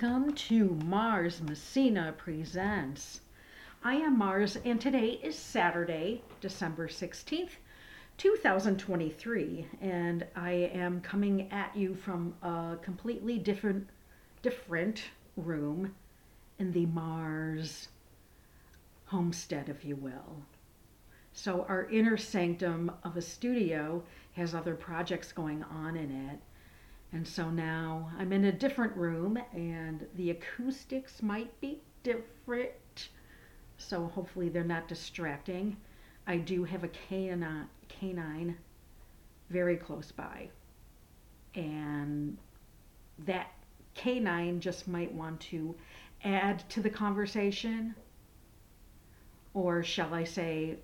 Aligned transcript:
Welcome 0.00 0.32
to 0.32 0.78
Mars 0.86 1.42
Messina 1.42 2.14
Presents. 2.16 3.20
I 3.84 3.96
am 3.96 4.16
Mars, 4.16 4.56
and 4.64 4.80
today 4.80 5.20
is 5.22 5.36
Saturday, 5.36 6.22
December 6.40 6.88
16th, 6.88 7.50
2023, 8.16 9.66
and 9.82 10.26
I 10.34 10.52
am 10.52 11.02
coming 11.02 11.52
at 11.52 11.76
you 11.76 11.94
from 11.94 12.34
a 12.42 12.78
completely 12.80 13.36
different 13.38 13.90
different 14.40 15.02
room 15.36 15.94
in 16.58 16.72
the 16.72 16.86
Mars 16.86 17.88
homestead, 19.04 19.68
if 19.68 19.84
you 19.84 19.96
will. 19.96 20.36
So 21.34 21.66
our 21.68 21.84
inner 21.90 22.16
sanctum 22.16 22.90
of 23.04 23.18
a 23.18 23.22
studio 23.22 24.02
has 24.32 24.54
other 24.54 24.76
projects 24.76 25.30
going 25.30 25.62
on 25.64 25.94
in 25.94 26.10
it 26.30 26.40
and 27.12 27.26
so 27.26 27.50
now 27.50 28.10
I'm 28.18 28.32
in 28.32 28.44
a 28.44 28.52
different 28.52 28.96
room 28.96 29.38
and 29.52 30.06
the 30.14 30.30
acoustics 30.30 31.22
might 31.22 31.60
be 31.60 31.80
different. 32.02 33.08
So 33.78 34.06
hopefully 34.06 34.48
they're 34.48 34.62
not 34.62 34.86
distracting. 34.86 35.76
I 36.26 36.36
do 36.36 36.62
have 36.64 36.84
a 36.84 36.88
canine, 36.88 37.66
canine 37.88 38.56
very 39.48 39.76
close 39.76 40.12
by. 40.12 40.48
And 41.56 42.38
that 43.26 43.50
canine 43.94 44.60
just 44.60 44.86
might 44.86 45.12
want 45.12 45.40
to 45.40 45.74
add 46.22 46.62
to 46.70 46.80
the 46.80 46.90
conversation. 46.90 47.96
Or 49.52 49.82
shall 49.82 50.14
I 50.14 50.22
say, 50.22 50.76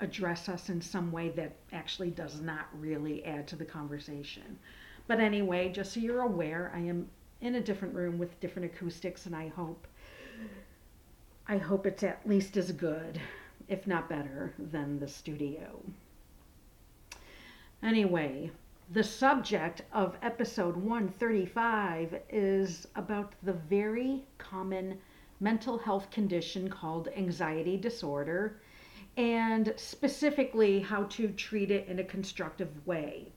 address 0.00 0.48
us 0.48 0.68
in 0.68 0.80
some 0.80 1.12
way 1.12 1.28
that 1.30 1.52
actually 1.72 2.10
does 2.10 2.40
not 2.40 2.66
really 2.74 3.24
add 3.24 3.46
to 3.48 3.56
the 3.56 3.64
conversation. 3.64 4.58
But 5.06 5.20
anyway, 5.20 5.70
just 5.70 5.92
so 5.92 6.00
you're 6.00 6.22
aware, 6.22 6.72
I 6.74 6.80
am 6.80 7.08
in 7.40 7.54
a 7.54 7.60
different 7.60 7.94
room 7.94 8.18
with 8.18 8.40
different 8.40 8.72
acoustics, 8.74 9.26
and 9.26 9.36
I 9.36 9.48
hope 9.48 9.86
I 11.48 11.58
hope 11.58 11.86
it's 11.86 12.02
at 12.02 12.26
least 12.28 12.56
as 12.56 12.72
good, 12.72 13.20
if 13.68 13.86
not 13.86 14.08
better, 14.08 14.52
than 14.58 14.98
the 14.98 15.06
studio. 15.06 15.80
Anyway, 17.84 18.50
the 18.90 19.04
subject 19.04 19.82
of 19.92 20.16
episode 20.22 20.76
135 20.76 22.20
is 22.30 22.88
about 22.96 23.34
the 23.44 23.52
very 23.52 24.24
common 24.38 24.98
mental 25.38 25.78
health 25.78 26.10
condition 26.10 26.68
called 26.68 27.08
anxiety 27.16 27.76
disorder 27.76 28.60
and 29.16 29.72
specifically 29.76 30.80
how 30.80 31.04
to 31.04 31.28
treat 31.28 31.70
it 31.70 31.86
in 31.86 32.00
a 32.00 32.04
constructive 32.04 32.86
way. 32.86 33.32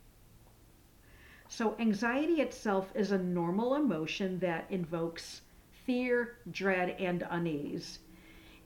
So, 1.51 1.75
anxiety 1.79 2.41
itself 2.41 2.91
is 2.93 3.11
a 3.11 3.17
normal 3.17 3.73
emotion 3.73 4.37
that 4.39 4.67
invokes 4.69 5.41
fear, 5.83 6.37
dread, 6.51 6.95
and 6.99 7.25
unease. 7.31 7.99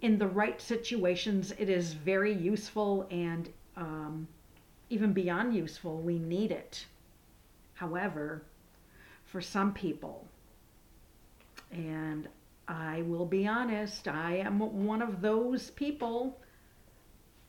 In 0.01 0.17
the 0.17 0.27
right 0.27 0.61
situations, 0.61 1.53
it 1.57 1.69
is 1.69 1.93
very 1.93 2.33
useful 2.33 3.07
and 3.09 3.49
um, 3.77 4.27
even 4.89 5.13
beyond 5.13 5.55
useful. 5.55 6.01
We 6.01 6.19
need 6.19 6.51
it. 6.51 6.85
However, 7.75 8.43
for 9.23 9.39
some 9.39 9.73
people, 9.73 10.27
and 11.71 12.27
I 12.67 13.03
will 13.03 13.25
be 13.25 13.47
honest, 13.47 14.09
I 14.09 14.35
am 14.35 14.59
one 14.59 15.01
of 15.01 15.21
those 15.21 15.71
people. 15.71 16.37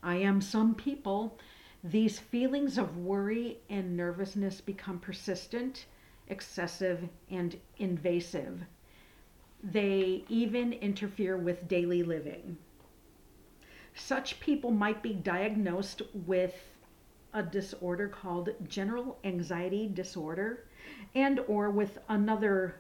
I 0.01 0.15
am 0.17 0.41
some 0.41 0.77
people 0.77 1.37
these 1.85 2.19
feelings 2.19 2.79
of 2.79 2.97
worry 2.97 3.59
and 3.69 3.95
nervousness 3.95 4.63
become 4.63 4.99
persistent, 4.99 5.85
excessive, 6.29 7.07
and 7.31 7.61
invasive. 7.77 8.63
They 9.63 10.25
even 10.29 10.73
interfere 10.73 11.37
with 11.37 11.69
daily 11.69 12.03
living. 12.03 12.57
Such 13.95 14.41
people 14.41 14.71
might 14.71 15.03
be 15.03 15.13
diagnosed 15.13 16.01
with 16.27 16.55
a 17.35 17.43
disorder 17.43 18.09
called 18.09 18.49
general 18.67 19.19
anxiety 19.25 19.89
disorder 19.89 20.65
and 21.15 21.41
or 21.41 21.69
with 21.69 21.99
another 22.09 22.77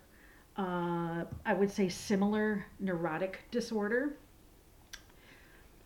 uh, 0.57 1.25
i 1.45 1.53
would 1.53 1.71
say 1.71 1.89
similar 1.89 2.65
neurotic 2.79 3.41
disorder 3.51 4.17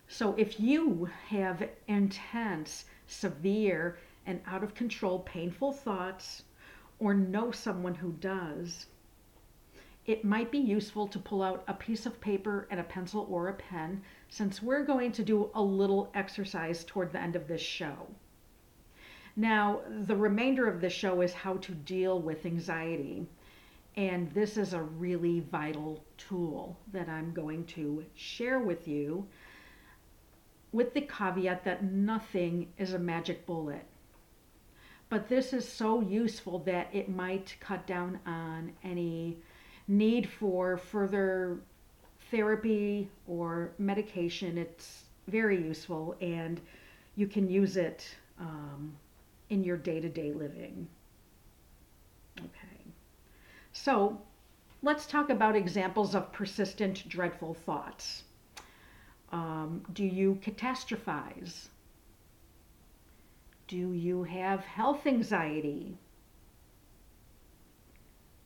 so 0.07 0.35
if 0.37 0.59
you 0.59 1.09
have 1.29 1.67
intense 1.87 2.85
severe 3.09 3.97
and 4.25 4.39
out 4.45 4.63
of 4.63 4.75
control 4.75 5.19
painful 5.19 5.73
thoughts 5.73 6.43
or 6.99 7.13
know 7.13 7.51
someone 7.51 7.95
who 7.95 8.11
does, 8.13 8.85
it 10.05 10.23
might 10.23 10.51
be 10.51 10.57
useful 10.57 11.07
to 11.07 11.19
pull 11.19 11.41
out 11.41 11.63
a 11.67 11.73
piece 11.73 12.05
of 12.05 12.21
paper 12.21 12.67
and 12.71 12.79
a 12.79 12.83
pencil 12.83 13.27
or 13.29 13.47
a 13.47 13.53
pen 13.53 14.01
since 14.29 14.61
we're 14.61 14.83
going 14.83 15.11
to 15.11 15.23
do 15.23 15.49
a 15.53 15.61
little 15.61 16.09
exercise 16.13 16.83
toward 16.83 17.11
the 17.11 17.21
end 17.21 17.35
of 17.35 17.47
this 17.47 17.61
show. 17.61 18.07
Now, 19.35 19.81
the 19.87 20.15
remainder 20.15 20.67
of 20.67 20.81
the 20.81 20.89
show 20.89 21.21
is 21.21 21.33
how 21.33 21.57
to 21.57 21.71
deal 21.73 22.19
with 22.19 22.45
anxiety. 22.45 23.25
And 23.95 24.31
this 24.31 24.57
is 24.57 24.73
a 24.73 24.81
really 24.81 25.41
vital 25.41 26.03
tool 26.17 26.77
that 26.91 27.09
I'm 27.09 27.33
going 27.33 27.65
to 27.65 28.05
share 28.15 28.59
with 28.59 28.87
you 28.87 29.27
with 30.71 30.93
the 30.93 31.01
caveat 31.01 31.63
that 31.63 31.83
nothing 31.83 32.67
is 32.77 32.93
a 32.93 32.99
magic 32.99 33.45
bullet. 33.45 33.85
But 35.09 35.27
this 35.27 35.53
is 35.53 35.67
so 35.67 36.01
useful 36.01 36.59
that 36.59 36.89
it 36.93 37.09
might 37.09 37.55
cut 37.59 37.87
down 37.87 38.19
on 38.27 38.73
any 38.83 39.37
need 39.87 40.29
for 40.29 40.77
further 40.77 41.59
therapy 42.29 43.09
or 43.27 43.71
medication. 43.79 44.57
It's 44.57 45.05
very 45.27 45.57
useful 45.57 46.15
and 46.21 46.61
you 47.15 47.27
can 47.27 47.49
use 47.49 47.75
it 47.75 48.07
um, 48.39 48.95
in 49.49 49.63
your 49.63 49.77
day 49.77 49.99
to 49.99 50.09
day 50.09 50.31
living. 50.31 50.87
Okay, 52.39 52.85
so 53.73 54.21
let's 54.83 55.07
talk 55.07 55.29
about 55.29 55.55
examples 55.55 56.13
of 56.15 56.31
persistent, 56.31 57.09
dreadful 57.09 57.55
thoughts. 57.55 58.23
Um, 59.31 59.83
do 59.93 60.03
you 60.03 60.39
catastrophize? 60.43 61.67
Do 63.67 63.93
you 63.93 64.23
have 64.23 64.61
health 64.61 65.05
anxiety? 65.05 65.97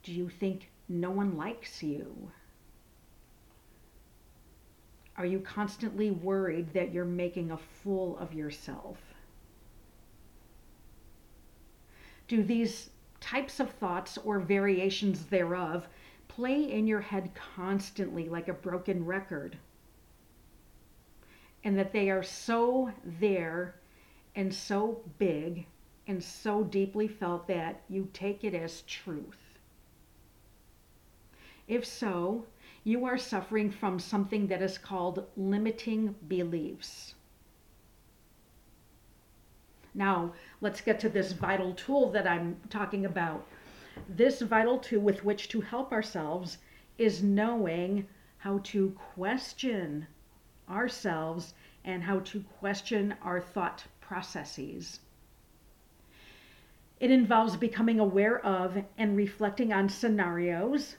Do 0.03 0.11
you 0.11 0.27
think 0.27 0.69
no 0.89 1.11
one 1.11 1.37
likes 1.37 1.81
you? 1.81 2.31
Are 5.15 5.25
you 5.25 5.39
constantly 5.39 6.11
worried 6.11 6.73
that 6.73 6.91
you're 6.91 7.05
making 7.05 7.51
a 7.51 7.57
fool 7.57 8.17
of 8.17 8.33
yourself? 8.33 8.97
Do 12.27 12.43
these 12.43 12.89
types 13.21 13.59
of 13.59 13.69
thoughts 13.69 14.17
or 14.17 14.39
variations 14.39 15.25
thereof 15.27 15.87
play 16.27 16.71
in 16.71 16.87
your 16.87 16.99
head 16.99 17.29
constantly 17.55 18.27
like 18.27 18.49
a 18.49 18.53
broken 18.53 19.05
record? 19.05 19.57
And 21.63 21.77
that 21.77 21.93
they 21.93 22.09
are 22.09 22.23
so 22.23 22.91
there 23.03 23.75
and 24.35 24.53
so 24.53 25.01
big 25.17 25.65
and 26.07 26.21
so 26.21 26.63
deeply 26.63 27.07
felt 27.07 27.47
that 27.47 27.81
you 27.89 28.09
take 28.13 28.43
it 28.43 28.53
as 28.53 28.81
truth. 28.81 29.57
If 31.67 31.85
so, 31.85 32.45
you 32.83 33.05
are 33.05 33.17
suffering 33.17 33.71
from 33.71 33.99
something 33.99 34.47
that 34.47 34.61
is 34.61 34.77
called 34.77 35.25
limiting 35.37 36.15
beliefs. 36.27 37.15
Now, 39.95 40.33
let's 40.59 40.81
get 40.81 40.99
to 41.01 41.09
this 41.09 41.31
vital 41.31 41.73
tool 41.73 42.11
that 42.11 42.27
I'm 42.27 42.57
talking 42.69 43.05
about. 43.05 43.47
This 44.09 44.41
vital 44.41 44.79
tool 44.79 45.01
with 45.01 45.23
which 45.23 45.47
to 45.49 45.61
help 45.61 45.91
ourselves 45.93 46.57
is 46.97 47.23
knowing 47.23 48.07
how 48.37 48.59
to 48.63 48.89
question 49.13 50.07
ourselves 50.69 51.53
and 51.83 52.03
how 52.03 52.19
to 52.19 52.41
question 52.59 53.15
our 53.21 53.41
thought 53.41 53.83
processes. 53.99 54.99
It 56.99 57.11
involves 57.11 57.57
becoming 57.57 57.99
aware 57.99 58.39
of 58.45 58.83
and 58.97 59.17
reflecting 59.17 59.73
on 59.73 59.89
scenarios 59.89 60.95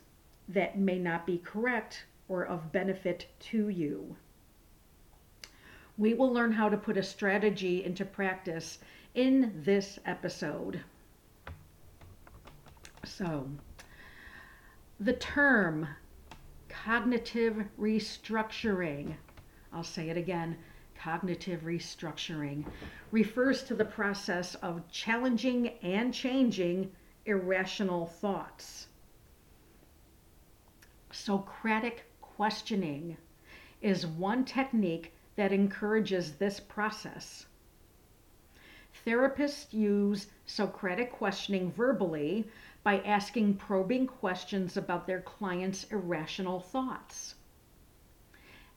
that 0.48 0.78
may 0.78 0.98
not 0.98 1.26
be 1.26 1.38
correct 1.38 2.04
or 2.28 2.44
of 2.44 2.72
benefit 2.72 3.26
to 3.38 3.68
you. 3.68 4.16
We 5.96 6.12
will 6.12 6.32
learn 6.32 6.52
how 6.52 6.68
to 6.68 6.76
put 6.76 6.96
a 6.96 7.02
strategy 7.02 7.84
into 7.84 8.04
practice 8.04 8.78
in 9.14 9.62
this 9.64 9.98
episode. 10.04 10.82
So, 13.04 13.48
the 14.98 15.12
term 15.12 15.88
cognitive 16.68 17.64
restructuring 17.78 19.14
I'll 19.74 19.82
say 19.82 20.08
it 20.08 20.16
again 20.16 20.56
cognitive 20.96 21.62
restructuring 21.62 22.64
refers 23.10 23.64
to 23.64 23.74
the 23.74 23.84
process 23.84 24.54
of 24.56 24.88
challenging 24.90 25.68
and 25.82 26.14
changing 26.14 26.92
irrational 27.26 28.06
thoughts. 28.06 28.86
Socratic 31.10 32.04
questioning 32.20 33.16
is 33.82 34.06
one 34.06 34.44
technique 34.44 35.12
that 35.36 35.52
encourages 35.52 36.32
this 36.32 36.60
process. 36.60 37.46
Therapists 39.04 39.72
use 39.72 40.28
Socratic 40.46 41.12
questioning 41.12 41.72
verbally 41.72 42.48
by 42.84 43.00
asking 43.00 43.56
probing 43.56 44.06
questions 44.06 44.76
about 44.76 45.06
their 45.06 45.20
clients' 45.20 45.84
irrational 45.90 46.60
thoughts. 46.60 47.34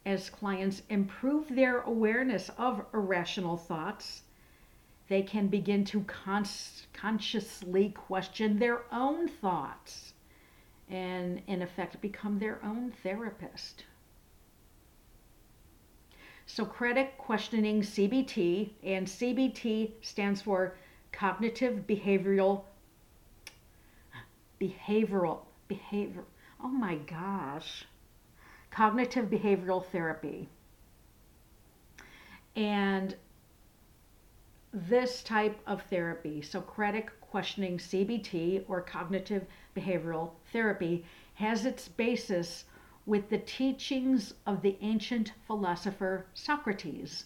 As 0.07 0.30
clients 0.30 0.83
improve 0.88 1.50
their 1.50 1.81
awareness 1.81 2.50
of 2.57 2.86
irrational 2.94 3.57
thoughts, 3.57 4.21
they 5.09 5.21
can 5.21 5.50
begin 5.50 5.83
to 5.83 6.06
consciously 6.94 7.89
question 7.89 8.57
their 8.57 8.86
own 8.89 9.27
thoughts 9.27 10.13
and, 10.89 11.42
in 11.45 11.62
effect, 11.62 12.00
become 12.00 12.39
their 12.39 12.63
own 12.63 12.94
therapist. 13.04 13.83
Socratic 16.45 17.18
questioning 17.18 17.81
CBT, 17.81 18.69
and 18.83 19.06
CBT 19.07 19.92
stands 20.00 20.42
for 20.42 20.77
cognitive 21.12 21.86
behavioral 21.86 22.63
behavioral 24.62 25.39
behavior 25.68 26.24
oh 26.62 26.69
my 26.69 26.95
gosh 26.95 27.86
cognitive 28.77 29.25
behavioral 29.25 29.83
therapy 29.85 30.47
and 32.56 33.15
this 34.71 35.24
type 35.24 35.59
of 35.65 35.81
therapy 35.89 36.44
socratic 36.44 37.19
questioning 37.19 37.79
cbt 37.79 38.63
or 38.68 38.79
cognitive 38.79 39.47
behavioral 39.75 40.29
therapy 40.53 41.03
has 41.33 41.65
its 41.65 41.88
basis 41.88 42.65
with 43.07 43.27
the 43.31 43.39
teachings 43.39 44.35
of 44.45 44.62
the 44.62 44.77
ancient 44.81 45.31
philosopher 45.47 46.27
Socrates. 46.35 47.25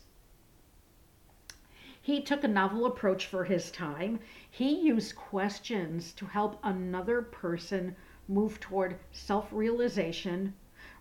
He 2.02 2.22
took 2.22 2.46
a 2.46 2.48
novel 2.48 2.86
approach 2.86 3.26
for 3.26 3.44
his 3.44 3.72
time. 3.72 4.20
He 4.50 4.80
used 4.80 5.16
questions 5.16 6.14
to 6.14 6.28
help 6.28 6.60
another 6.64 7.22
person 7.22 7.96
move 8.28 8.60
toward 8.60 8.96
self 9.12 9.52
realization 9.52 10.54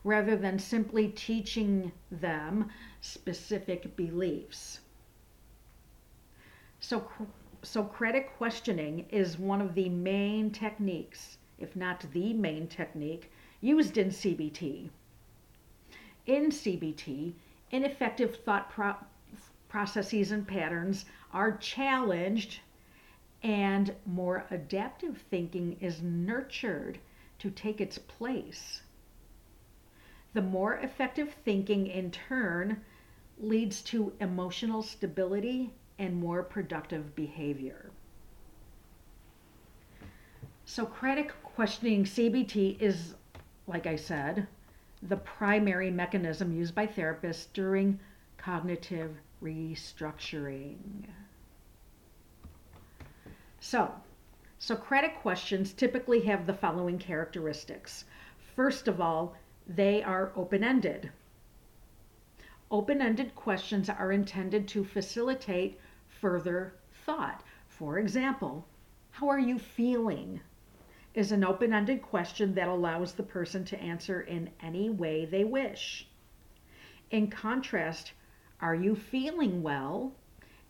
rather 0.04 0.36
than 0.36 0.58
simply 0.58 1.08
teaching 1.08 1.92
them 2.10 2.70
specific 3.00 3.96
beliefs. 3.96 4.80
So, 6.80 7.08
Socratic 7.62 8.34
questioning 8.38 9.06
is 9.10 9.38
one 9.38 9.60
of 9.60 9.74
the 9.74 9.90
main 9.90 10.50
techniques, 10.50 11.36
if 11.58 11.76
not 11.76 12.06
the 12.12 12.32
main 12.32 12.66
technique, 12.66 13.30
used 13.60 13.98
in 13.98 14.08
CBT. 14.08 14.88
In 16.24 16.50
CBT, 16.50 17.34
ineffective 17.70 18.36
thought 18.36 18.70
pro- 18.70 18.96
processes 19.68 20.32
and 20.32 20.48
patterns 20.48 21.04
are 21.34 21.58
challenged, 21.58 22.60
and 23.42 23.94
more 24.06 24.46
adaptive 24.50 25.22
thinking 25.28 25.76
is 25.80 26.00
nurtured 26.00 26.98
to 27.38 27.50
take 27.50 27.80
its 27.80 27.98
place. 27.98 28.82
The 30.34 30.42
more 30.42 30.74
effective 30.76 31.34
thinking, 31.44 31.86
in 31.86 32.10
turn, 32.10 32.82
leads 33.38 33.82
to 33.82 34.12
emotional 34.20 34.82
stability 34.82 35.72
and 35.98 36.16
more 36.16 36.42
productive 36.42 37.14
behavior. 37.14 37.90
Socratic 40.64 41.32
questioning 41.42 42.04
CBT 42.04 42.80
is 42.80 43.14
like 43.70 43.86
I 43.86 43.96
said, 43.96 44.48
the 45.02 45.16
primary 45.16 45.90
mechanism 45.90 46.52
used 46.52 46.74
by 46.74 46.86
therapists 46.86 47.46
during 47.52 48.00
cognitive 48.36 49.16
restructuring. 49.42 51.06
So, 53.60 53.94
Socratic 54.58 55.20
questions 55.20 55.72
typically 55.72 56.20
have 56.22 56.46
the 56.46 56.52
following 56.52 56.98
characteristics. 56.98 58.04
First 58.56 58.88
of 58.88 59.00
all, 59.00 59.36
they 59.76 60.02
are 60.02 60.32
open 60.34 60.64
ended. 60.64 61.12
Open 62.72 63.00
ended 63.00 63.36
questions 63.36 63.88
are 63.88 64.10
intended 64.10 64.66
to 64.66 64.82
facilitate 64.82 65.78
further 66.08 66.74
thought. 66.92 67.44
For 67.68 67.96
example, 67.96 68.66
how 69.12 69.28
are 69.28 69.38
you 69.38 69.60
feeling? 69.60 70.40
is 71.14 71.30
an 71.30 71.44
open 71.44 71.72
ended 71.72 72.02
question 72.02 72.52
that 72.54 72.66
allows 72.66 73.12
the 73.12 73.22
person 73.22 73.64
to 73.66 73.80
answer 73.80 74.20
in 74.20 74.50
any 74.60 74.90
way 74.90 75.24
they 75.24 75.44
wish. 75.44 76.08
In 77.12 77.28
contrast, 77.28 78.12
are 78.60 78.74
you 78.74 78.96
feeling 78.96 79.62
well? 79.62 80.12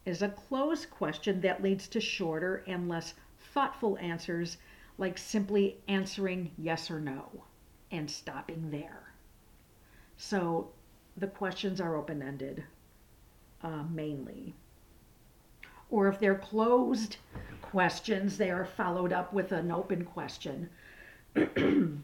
is 0.04 0.20
a 0.20 0.28
closed 0.28 0.90
question 0.90 1.40
that 1.40 1.62
leads 1.62 1.88
to 1.88 2.02
shorter 2.02 2.62
and 2.66 2.86
less 2.86 3.14
thoughtful 3.38 3.96
answers, 3.96 4.58
like 4.98 5.16
simply 5.16 5.78
answering 5.88 6.50
yes 6.58 6.90
or 6.90 7.00
no 7.00 7.44
and 7.90 8.10
stopping 8.10 8.70
there. 8.70 9.12
So 10.16 10.70
the 11.16 11.26
questions 11.26 11.80
are 11.80 11.96
open 11.96 12.22
ended 12.22 12.64
uh, 13.62 13.84
mainly. 13.90 14.54
Or 15.90 16.08
if 16.08 16.18
they're 16.18 16.38
closed, 16.38 17.16
questions, 17.62 18.36
they 18.36 18.50
are 18.50 18.64
followed 18.64 19.12
up 19.12 19.32
with 19.32 19.52
an 19.52 19.70
open 19.70 20.04
question. 20.04 20.68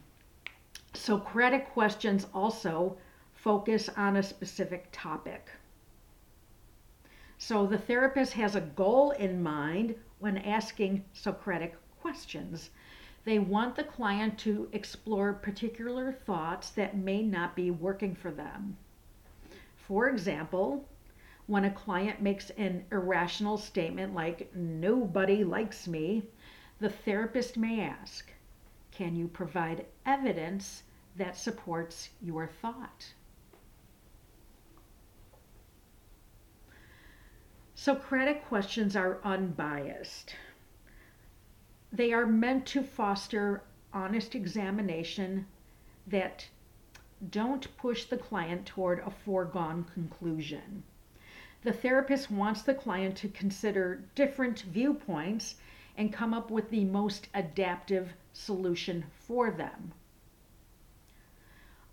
Socratic 0.94 1.70
questions 1.72 2.26
also 2.34 2.96
focus 3.34 3.88
on 3.96 4.16
a 4.16 4.22
specific 4.22 4.88
topic. 4.92 5.50
So 7.38 7.66
the 7.66 7.78
therapist 7.78 8.32
has 8.32 8.56
a 8.56 8.60
goal 8.60 9.10
in 9.12 9.42
mind 9.42 9.94
when 10.18 10.38
asking 10.38 11.04
Socratic 11.12 11.76
questions. 12.00 12.70
They 13.26 13.40
want 13.40 13.74
the 13.74 13.82
client 13.82 14.38
to 14.38 14.68
explore 14.72 15.32
particular 15.32 16.12
thoughts 16.12 16.70
that 16.70 16.96
may 16.96 17.24
not 17.24 17.56
be 17.56 17.72
working 17.72 18.14
for 18.14 18.30
them. 18.30 18.76
For 19.74 20.08
example, 20.08 20.88
when 21.48 21.64
a 21.64 21.72
client 21.72 22.22
makes 22.22 22.50
an 22.50 22.84
irrational 22.92 23.58
statement 23.58 24.14
like, 24.14 24.54
nobody 24.54 25.42
likes 25.42 25.88
me, 25.88 26.22
the 26.78 26.88
therapist 26.88 27.56
may 27.56 27.80
ask, 27.80 28.30
can 28.92 29.16
you 29.16 29.26
provide 29.26 29.86
evidence 30.06 30.84
that 31.16 31.36
supports 31.36 32.10
your 32.22 32.46
thought? 32.46 33.12
Socratic 37.74 38.44
questions 38.46 38.94
are 38.94 39.18
unbiased. 39.24 40.36
They 41.96 42.12
are 42.12 42.26
meant 42.26 42.66
to 42.66 42.82
foster 42.82 43.62
honest 43.90 44.34
examination 44.34 45.46
that 46.06 46.46
don't 47.30 47.74
push 47.78 48.04
the 48.04 48.18
client 48.18 48.66
toward 48.66 48.98
a 48.98 49.10
foregone 49.10 49.84
conclusion. 49.84 50.82
The 51.62 51.72
therapist 51.72 52.30
wants 52.30 52.60
the 52.60 52.74
client 52.74 53.16
to 53.16 53.30
consider 53.30 54.04
different 54.14 54.60
viewpoints 54.60 55.54
and 55.96 56.12
come 56.12 56.34
up 56.34 56.50
with 56.50 56.68
the 56.68 56.84
most 56.84 57.28
adaptive 57.32 58.12
solution 58.34 59.06
for 59.14 59.50
them. 59.50 59.94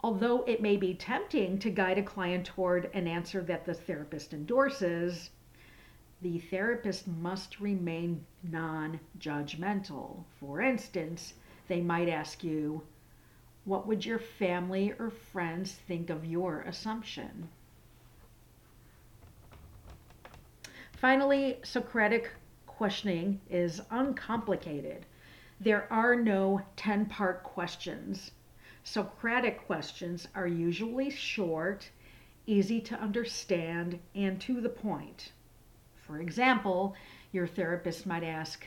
Although 0.03 0.43
it 0.43 0.61
may 0.61 0.75
be 0.75 0.93
tempting 0.93 1.59
to 1.59 1.69
guide 1.69 1.97
a 1.97 2.03
client 2.03 2.45
toward 2.45 2.91
an 2.93 3.07
answer 3.07 3.41
that 3.43 3.63
the 3.63 3.73
therapist 3.73 4.33
endorses, 4.33 5.29
the 6.23 6.39
therapist 6.39 7.05
must 7.05 7.59
remain 7.59 8.25
non 8.43 8.97
judgmental. 9.19 10.23
For 10.39 10.61
instance, 10.61 11.33
they 11.67 11.81
might 11.81 12.07
ask 12.07 12.45
you, 12.45 12.81
What 13.65 13.85
would 13.85 14.05
your 14.05 14.19
family 14.19 14.93
or 14.97 15.09
friends 15.09 15.73
think 15.73 16.09
of 16.09 16.25
your 16.25 16.61
assumption? 16.61 17.49
Finally, 20.93 21.59
Socratic 21.61 22.31
questioning 22.67 23.41
is 23.49 23.81
uncomplicated. 23.91 25.05
There 25.59 25.91
are 25.91 26.15
no 26.15 26.61
10 26.77 27.07
part 27.07 27.43
questions. 27.43 28.31
Socratic 28.85 29.65
questions 29.65 30.29
are 30.33 30.47
usually 30.47 31.09
short, 31.09 31.89
easy 32.45 32.79
to 32.79 32.95
understand, 32.95 33.99
and 34.15 34.39
to 34.39 34.61
the 34.61 34.69
point. 34.69 35.33
For 36.05 36.19
example, 36.19 36.95
your 37.31 37.47
therapist 37.47 38.05
might 38.05 38.23
ask, 38.23 38.65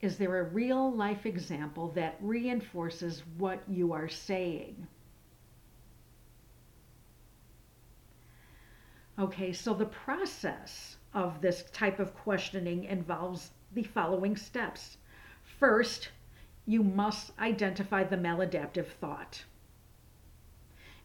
Is 0.00 0.16
there 0.16 0.38
a 0.38 0.44
real 0.44 0.90
life 0.92 1.26
example 1.26 1.88
that 1.92 2.16
reinforces 2.20 3.22
what 3.36 3.62
you 3.68 3.92
are 3.92 4.08
saying? 4.08 4.86
Okay, 9.18 9.52
so 9.52 9.74
the 9.74 9.86
process 9.86 10.96
of 11.12 11.40
this 11.40 11.64
type 11.72 11.98
of 11.98 12.14
questioning 12.14 12.84
involves 12.84 13.50
the 13.72 13.82
following 13.82 14.36
steps. 14.36 14.98
First, 15.58 16.10
you 16.66 16.82
must 16.82 17.32
identify 17.38 18.04
the 18.04 18.16
maladaptive 18.16 18.86
thought. 18.86 19.44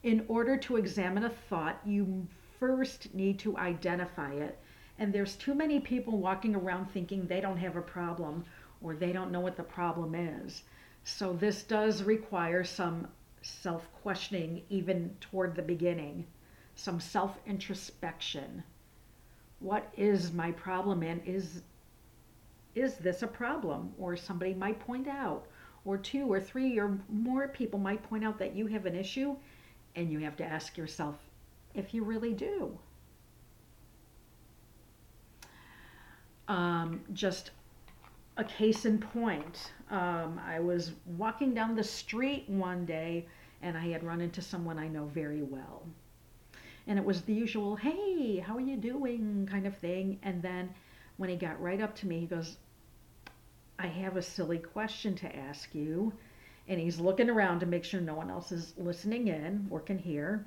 In 0.03 0.25
order 0.27 0.57
to 0.57 0.75
examine 0.75 1.23
a 1.23 1.29
thought, 1.29 1.79
you 1.85 2.27
first 2.59 3.13
need 3.15 3.39
to 3.39 3.57
identify 3.57 4.33
it. 4.33 4.59
And 5.03 5.11
there's 5.11 5.35
too 5.35 5.53
many 5.53 5.81
people 5.81 6.17
walking 6.17 6.55
around 6.55 6.85
thinking 6.85 7.27
they 7.27 7.41
don't 7.41 7.57
have 7.57 7.75
a 7.75 7.81
problem 7.81 8.45
or 8.79 8.95
they 8.95 9.11
don't 9.11 9.33
know 9.33 9.41
what 9.41 9.57
the 9.57 9.63
problem 9.63 10.15
is. 10.15 10.63
So 11.03 11.33
this 11.33 11.63
does 11.63 12.03
require 12.03 12.63
some 12.63 13.09
self 13.41 13.91
questioning, 14.01 14.63
even 14.69 15.13
toward 15.19 15.55
the 15.55 15.61
beginning, 15.61 16.25
some 16.75 17.01
self 17.01 17.37
introspection. 17.45 18.63
What 19.59 19.91
is 19.97 20.31
my 20.31 20.53
problem, 20.53 21.03
and 21.03 21.21
is 21.25 21.63
is 22.73 22.95
this 22.95 23.23
a 23.23 23.27
problem? 23.27 23.91
Or 23.97 24.15
somebody 24.15 24.53
might 24.53 24.79
point 24.79 25.09
out, 25.09 25.47
or 25.83 25.97
two 25.97 26.31
or 26.31 26.39
three 26.39 26.79
or 26.79 26.97
more 27.09 27.49
people 27.49 27.77
might 27.77 28.03
point 28.03 28.23
out 28.23 28.39
that 28.39 28.55
you 28.55 28.67
have 28.67 28.85
an 28.85 28.95
issue, 28.95 29.35
and 29.97 30.09
you 30.09 30.19
have 30.19 30.37
to 30.37 30.45
ask 30.45 30.77
yourself 30.77 31.17
if 31.73 31.93
you 31.93 32.05
really 32.05 32.33
do. 32.33 32.79
Um, 36.47 37.01
just 37.13 37.51
a 38.37 38.43
case 38.43 38.85
in 38.85 38.99
point. 38.99 39.71
Um, 39.89 40.41
I 40.45 40.59
was 40.59 40.91
walking 41.17 41.53
down 41.53 41.75
the 41.75 41.83
street 41.83 42.49
one 42.49 42.85
day 42.85 43.27
and 43.61 43.77
I 43.77 43.87
had 43.87 44.03
run 44.03 44.21
into 44.21 44.41
someone 44.41 44.77
I 44.77 44.87
know 44.87 45.05
very 45.05 45.41
well. 45.41 45.83
And 46.87 46.99
it 46.99 47.05
was 47.05 47.21
the 47.21 47.33
usual, 47.33 47.75
hey, 47.77 48.37
how 48.39 48.57
are 48.57 48.61
you 48.61 48.75
doing 48.75 49.47
kind 49.49 49.65
of 49.65 49.77
thing. 49.77 50.19
And 50.23 50.41
then 50.41 50.73
when 51.17 51.29
he 51.29 51.35
got 51.35 51.61
right 51.61 51.79
up 51.79 51.95
to 51.97 52.07
me, 52.07 52.19
he 52.19 52.25
goes, 52.25 52.57
I 53.79 53.87
have 53.87 54.17
a 54.17 54.21
silly 54.21 54.59
question 54.59 55.15
to 55.15 55.35
ask 55.35 55.73
you. 55.73 56.11
And 56.67 56.79
he's 56.79 56.99
looking 56.99 57.29
around 57.29 57.59
to 57.59 57.65
make 57.65 57.83
sure 57.83 58.01
no 58.01 58.15
one 58.15 58.29
else 58.29 58.51
is 58.51 58.73
listening 58.77 59.27
in 59.27 59.67
or 59.69 59.79
can 59.79 59.97
hear. 59.97 60.45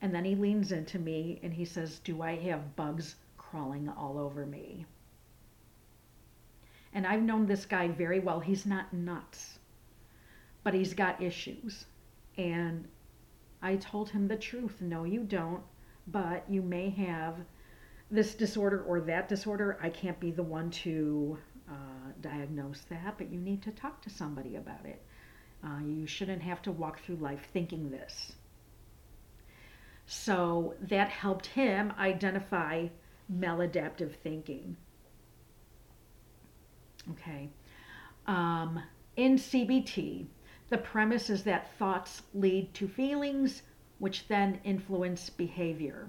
And 0.00 0.14
then 0.14 0.24
he 0.24 0.34
leans 0.34 0.72
into 0.72 0.98
me 0.98 1.38
and 1.42 1.52
he 1.52 1.64
says, 1.64 2.00
Do 2.00 2.22
I 2.22 2.36
have 2.36 2.74
bugs 2.74 3.16
crawling 3.36 3.88
all 3.88 4.18
over 4.18 4.46
me? 4.46 4.86
And 6.94 7.06
I've 7.06 7.22
known 7.22 7.46
this 7.46 7.64
guy 7.64 7.88
very 7.88 8.20
well. 8.20 8.40
He's 8.40 8.66
not 8.66 8.92
nuts, 8.92 9.58
but 10.62 10.74
he's 10.74 10.94
got 10.94 11.22
issues. 11.22 11.86
And 12.36 12.86
I 13.62 13.76
told 13.76 14.10
him 14.10 14.28
the 14.28 14.36
truth. 14.36 14.80
No, 14.80 15.04
you 15.04 15.24
don't, 15.24 15.62
but 16.06 16.44
you 16.48 16.62
may 16.62 16.90
have 16.90 17.36
this 18.10 18.34
disorder 18.34 18.82
or 18.82 19.00
that 19.00 19.28
disorder. 19.28 19.78
I 19.82 19.88
can't 19.88 20.20
be 20.20 20.30
the 20.30 20.42
one 20.42 20.70
to 20.70 21.38
uh, 21.68 22.12
diagnose 22.20 22.82
that, 22.90 23.16
but 23.16 23.32
you 23.32 23.38
need 23.40 23.62
to 23.62 23.70
talk 23.70 24.02
to 24.02 24.10
somebody 24.10 24.56
about 24.56 24.84
it. 24.84 25.02
Uh, 25.64 25.78
you 25.78 26.06
shouldn't 26.06 26.42
have 26.42 26.60
to 26.62 26.72
walk 26.72 27.00
through 27.00 27.16
life 27.16 27.48
thinking 27.52 27.90
this. 27.90 28.32
So 30.06 30.74
that 30.80 31.08
helped 31.08 31.46
him 31.46 31.92
identify 31.98 32.88
maladaptive 33.32 34.14
thinking. 34.16 34.76
Okay. 37.10 37.50
Um, 38.26 38.82
in 39.16 39.36
CBT, 39.36 40.26
the 40.70 40.78
premise 40.78 41.28
is 41.28 41.42
that 41.44 41.76
thoughts 41.76 42.22
lead 42.32 42.72
to 42.74 42.88
feelings, 42.88 43.62
which 43.98 44.28
then 44.28 44.60
influence 44.64 45.28
behavior. 45.28 46.08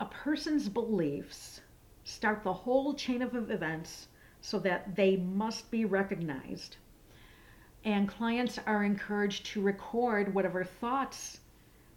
A 0.00 0.06
person's 0.06 0.68
beliefs 0.68 1.60
start 2.04 2.42
the 2.42 2.52
whole 2.52 2.94
chain 2.94 3.22
of 3.22 3.50
events 3.50 4.08
so 4.40 4.58
that 4.58 4.94
they 4.94 5.16
must 5.16 5.70
be 5.70 5.84
recognized. 5.84 6.76
And 7.84 8.08
clients 8.08 8.58
are 8.66 8.84
encouraged 8.84 9.46
to 9.46 9.62
record 9.62 10.34
whatever 10.34 10.64
thoughts 10.64 11.40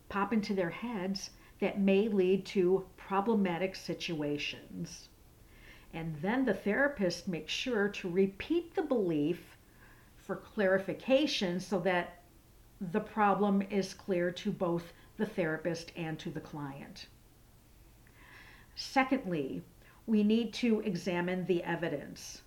pop 0.08 0.32
into 0.34 0.54
their 0.54 0.70
heads 0.70 1.32
that 1.60 1.80
may 1.80 2.08
lead 2.08 2.46
to 2.46 2.86
problematic 2.96 3.76
situations. 3.76 5.09
And 5.94 6.16
then 6.22 6.46
the 6.46 6.54
therapist 6.54 7.28
makes 7.28 7.52
sure 7.52 7.90
to 7.90 8.10
repeat 8.10 8.76
the 8.76 8.84
belief 8.84 9.58
for 10.18 10.36
clarification 10.36 11.60
so 11.60 11.80
that 11.80 12.22
the 12.80 13.00
problem 13.00 13.62
is 13.64 13.94
clear 13.94 14.32
to 14.32 14.52
both 14.52 14.94
the 15.18 15.26
therapist 15.26 15.92
and 15.96 16.18
to 16.20 16.30
the 16.30 16.40
client. 16.40 17.08
Secondly, 18.76 19.64
we 20.06 20.24
need 20.24 20.54
to 20.54 20.80
examine 20.82 21.46
the 21.46 21.64
evidence. 21.64 22.42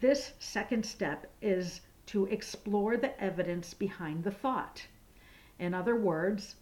This 0.00 0.32
second 0.38 0.84
step 0.84 1.30
is 1.40 1.82
to 2.06 2.26
explore 2.26 2.96
the 2.96 3.18
evidence 3.20 3.74
behind 3.74 4.24
the 4.24 4.30
thought. 4.30 4.86
In 5.58 5.74
other 5.74 5.96
words, 5.96 6.56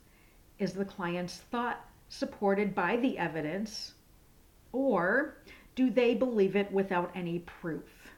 is 0.58 0.72
the 0.72 0.84
client's 0.84 1.38
thought 1.38 1.88
supported 2.08 2.74
by 2.74 2.96
the 2.96 3.18
evidence 3.18 3.94
or 4.72 5.36
do 5.74 5.90
they 5.90 6.14
believe 6.14 6.56
it 6.56 6.72
without 6.72 7.10
any 7.14 7.40
proof? 7.40 8.12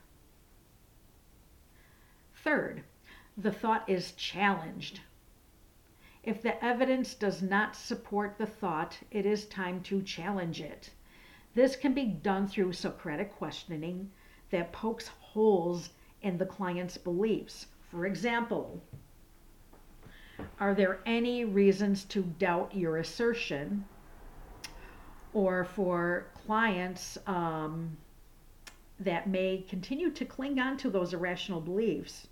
Third, 2.34 2.84
the 3.36 3.52
thought 3.52 3.88
is 3.88 4.12
challenged. 4.12 5.00
If 6.22 6.42
the 6.42 6.62
evidence 6.64 7.14
does 7.14 7.42
not 7.42 7.76
support 7.76 8.36
the 8.36 8.46
thought, 8.46 8.98
it 9.10 9.26
is 9.26 9.46
time 9.46 9.82
to 9.84 10.02
challenge 10.02 10.60
it. 10.60 10.90
This 11.54 11.76
can 11.76 11.94
be 11.94 12.04
done 12.04 12.46
through 12.46 12.72
Socratic 12.72 13.36
questioning 13.36 14.10
that 14.50 14.72
pokes 14.72 15.08
holes 15.08 15.90
in 16.22 16.38
the 16.38 16.46
client's 16.46 16.98
beliefs. 16.98 17.66
For 17.90 18.06
example, 18.06 18.82
are 20.60 20.74
there 20.74 21.00
any 21.06 21.44
reasons 21.44 22.04
to 22.04 22.22
doubt 22.22 22.74
your 22.74 22.98
assertion? 22.98 23.84
or 25.36 25.64
for 25.64 26.24
clients 26.46 27.18
um, 27.26 27.96
that 29.00 29.28
may 29.28 29.64
continue 29.68 30.10
to 30.10 30.24
cling 30.24 30.60
on 30.60 30.76
to 30.78 30.88
those 30.88 31.12
irrational 31.12 31.60
beliefs, 31.60 32.28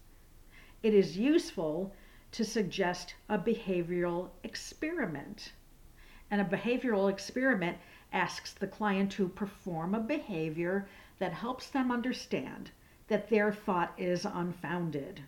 it 0.83 0.95
is 0.95 1.19
useful 1.19 1.93
to 2.31 2.45
suggest 2.45 3.15
a 3.29 3.39
behavioral 3.39 4.29
experiment. 4.45 5.53
And 6.31 6.41
a 6.41 6.45
behavioral 6.45 7.11
experiment 7.11 7.77
asks 8.13 8.53
the 8.53 8.67
client 8.67 9.11
to 9.13 9.29
perform 9.29 9.95
a 9.95 10.01
behavior 10.01 10.89
that 11.19 11.33
helps 11.33 11.69
them 11.69 11.91
understand 11.91 12.71
that 13.09 13.29
their 13.29 13.53
thought 13.53 13.93
is 13.99 14.25
unfounded. 14.25 15.23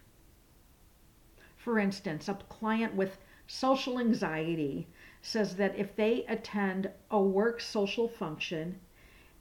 For 1.57 1.79
instance, 1.81 2.29
a 2.29 2.35
client 2.49 2.95
with 2.95 3.19
social 3.49 3.99
anxiety 3.99 4.87
says 5.27 5.57
that 5.57 5.77
if 5.77 5.97
they 5.97 6.25
attend 6.29 6.89
a 7.11 7.21
work 7.21 7.61
social 7.61 8.07
function, 8.07 8.79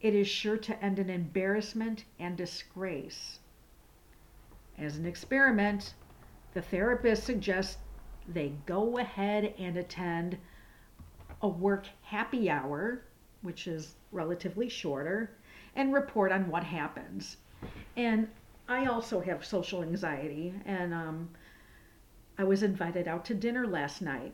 it 0.01 0.15
is 0.15 0.27
sure 0.27 0.57
to 0.57 0.83
end 0.83 0.97
in 0.97 1.11
embarrassment 1.11 2.05
and 2.17 2.35
disgrace. 2.35 3.37
As 4.79 4.97
an 4.97 5.05
experiment, 5.05 5.93
the 6.55 6.61
therapist 6.63 7.23
suggests 7.23 7.77
they 8.27 8.53
go 8.65 8.97
ahead 8.97 9.53
and 9.59 9.77
attend 9.77 10.39
a 11.43 11.47
work 11.47 11.85
happy 12.01 12.49
hour, 12.49 13.03
which 13.43 13.67
is 13.67 13.95
relatively 14.11 14.67
shorter, 14.67 15.37
and 15.75 15.93
report 15.93 16.31
on 16.31 16.49
what 16.49 16.63
happens. 16.63 17.37
And 17.95 18.27
I 18.67 18.87
also 18.87 19.19
have 19.21 19.45
social 19.45 19.83
anxiety, 19.83 20.51
and 20.65 20.95
um, 20.95 21.29
I 22.39 22.43
was 22.43 22.63
invited 22.63 23.07
out 23.07 23.23
to 23.25 23.35
dinner 23.35 23.67
last 23.67 24.01
night 24.01 24.33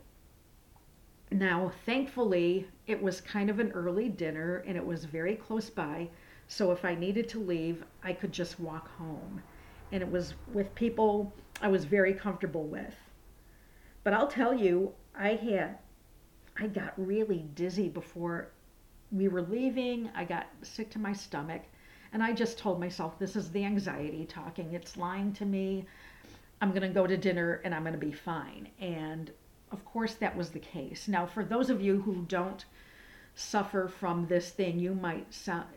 now, 1.32 1.72
thankfully, 1.86 2.68
it 2.88 3.02
was 3.02 3.22
kind 3.22 3.50
of 3.50 3.60
an 3.60 3.72
early 3.72 4.10
dinner 4.10 4.64
and 4.68 4.76
it 4.76 4.86
was 4.86 5.06
very 5.06 5.36
close 5.36 5.70
by. 5.70 6.10
So 6.50 6.72
if 6.72 6.84
I 6.84 6.94
needed 6.94 7.30
to 7.30 7.40
leave, 7.40 7.86
I 8.04 8.12
could 8.12 8.34
just 8.34 8.60
walk 8.60 8.90
home. 8.98 9.42
And 9.94 10.04
it 10.04 10.12
was 10.12 10.34
with 10.54 10.74
people 10.76 11.34
I 11.62 11.70
was 11.70 11.86
very 11.86 12.14
comfortable 12.14 12.66
with. 12.66 12.94
But 14.04 14.14
I'll 14.14 14.28
tell 14.28 14.54
you, 14.54 14.94
I 15.16 15.36
had, 15.36 15.78
I 16.58 16.68
got 16.68 16.94
really 16.98 17.46
dizzy 17.56 17.88
before 17.88 18.50
we 19.12 19.30
were 19.30 19.44
leaving. 19.44 20.10
I 20.14 20.26
got 20.26 20.48
sick 20.64 20.90
to 20.92 21.00
my 21.00 21.14
stomach. 21.14 21.62
And 22.12 22.22
I 22.22 22.34
just 22.34 22.58
told 22.58 22.78
myself, 22.78 23.18
this 23.18 23.38
is 23.38 23.52
the 23.52 23.64
anxiety 23.64 24.26
talking. 24.26 24.74
It's 24.74 24.98
lying 24.98 25.32
to 25.34 25.46
me. 25.46 25.86
I'm 26.62 26.72
going 26.72 26.82
to 26.82 26.90
go 26.90 27.08
to 27.08 27.16
dinner 27.16 27.62
and 27.64 27.74
I'm 27.74 27.84
going 27.84 27.94
to 27.94 28.06
be 28.06 28.12
fine. 28.12 28.68
And 28.80 29.32
of 29.72 29.86
course, 29.86 30.16
that 30.16 30.36
was 30.36 30.50
the 30.50 30.60
case. 30.60 31.08
Now, 31.08 31.26
for 31.26 31.46
those 31.46 31.70
of 31.70 31.82
you 31.82 32.02
who 32.02 32.26
don't 32.28 32.66
suffer 33.36 33.88
from 33.88 34.28
this 34.28 34.50
thing, 34.52 34.80
you 34.80 34.94
might 34.94 35.34
sound, 35.34 35.68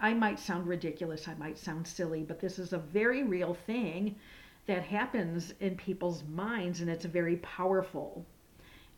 I 0.00 0.14
might 0.14 0.38
sound 0.38 0.66
ridiculous, 0.66 1.28
I 1.28 1.34
might 1.34 1.58
sound 1.58 1.86
silly, 1.86 2.22
but 2.22 2.40
this 2.40 2.58
is 2.58 2.72
a 2.72 2.78
very 2.78 3.22
real 3.22 3.54
thing 3.54 4.16
that 4.66 4.82
happens 4.82 5.52
in 5.60 5.76
people's 5.76 6.24
minds 6.24 6.80
and 6.80 6.88
it's 6.88 7.04
very 7.04 7.36
powerful. 7.36 8.24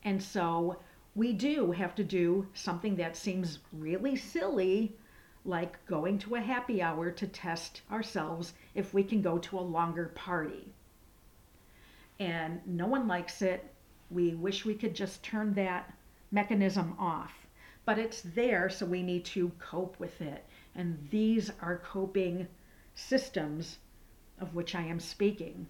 And 0.04 0.22
so 0.22 0.78
we 1.16 1.32
do 1.32 1.72
have 1.72 1.94
to 1.96 2.04
do 2.04 2.46
something 2.54 2.96
that 2.96 3.16
seems 3.16 3.58
really 3.72 4.14
silly, 4.14 4.94
like 5.44 5.84
going 5.86 6.18
to 6.20 6.36
a 6.36 6.40
happy 6.40 6.80
hour 6.82 7.10
to 7.10 7.26
test 7.26 7.82
ourselves 7.90 8.52
if 8.74 8.94
we 8.94 9.02
can 9.02 9.22
go 9.22 9.38
to 9.38 9.58
a 9.58 9.60
longer 9.60 10.12
party. 10.14 10.72
And 12.20 12.60
no 12.66 12.86
one 12.86 13.08
likes 13.08 13.42
it 13.42 13.72
We 14.10 14.34
wish 14.34 14.64
we 14.64 14.74
could 14.74 14.94
just 14.94 15.22
turn 15.22 15.54
that 15.54 15.92
mechanism 16.30 16.94
off, 16.98 17.46
but 17.84 17.98
it's 17.98 18.20
there, 18.20 18.68
so 18.68 18.86
we 18.86 19.02
need 19.02 19.24
to 19.26 19.50
cope 19.58 19.98
with 19.98 20.20
it. 20.20 20.44
And 20.74 21.08
these 21.10 21.50
are 21.60 21.78
coping 21.78 22.48
systems 22.94 23.78
of 24.38 24.54
which 24.54 24.74
I 24.74 24.82
am 24.82 25.00
speaking. 25.00 25.66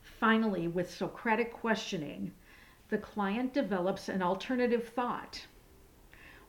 Finally, 0.00 0.68
with 0.68 0.90
Socratic 0.90 1.52
questioning, 1.52 2.32
the 2.88 2.98
client 2.98 3.52
develops 3.52 4.08
an 4.08 4.22
alternative 4.22 4.88
thought. 4.88 5.46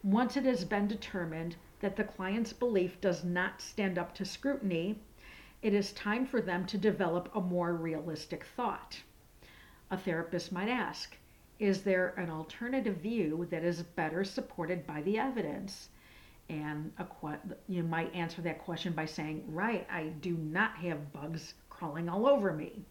Once 0.04 0.38
it 0.38 0.46
has 0.46 0.64
been 0.64 0.88
determined 0.88 1.56
that 1.80 1.96
the 1.96 2.04
client's 2.04 2.54
belief 2.54 3.02
does 3.02 3.24
not 3.24 3.62
stand 3.62 3.98
up 3.98 4.14
to 4.16 4.24
scrutiny, 4.24 5.00
it 5.62 5.74
is 5.74 5.92
time 5.94 6.26
for 6.26 6.40
them 6.40 6.66
to 6.68 6.78
develop 6.78 7.30
a 7.36 7.42
more 7.42 7.74
realistic 7.74 8.46
thought. 8.56 9.02
A 9.90 9.98
therapist 9.98 10.52
might 10.52 10.68
ask, 10.68 11.16
is 11.60 11.84
there 11.84 12.10
an 12.18 12.30
alternative 12.30 12.98
view 12.98 13.48
that 13.50 13.64
is 13.64 13.82
better 13.82 14.24
supported 14.26 14.86
by 14.86 15.02
the 15.02 15.18
evidence? 15.18 15.90
And 16.50 16.92
a, 16.98 17.08
you 17.68 17.84
might 17.84 18.14
answer 18.14 18.42
that 18.42 18.60
question 18.60 18.94
by 18.94 19.06
saying, 19.06 19.44
Right, 19.48 19.88
I 19.90 20.08
do 20.20 20.34
not 20.34 20.76
have 20.78 21.14
bugs 21.14 21.54
crawling 21.70 22.10
all 22.10 22.28
over 22.28 22.52
me. 22.52 22.84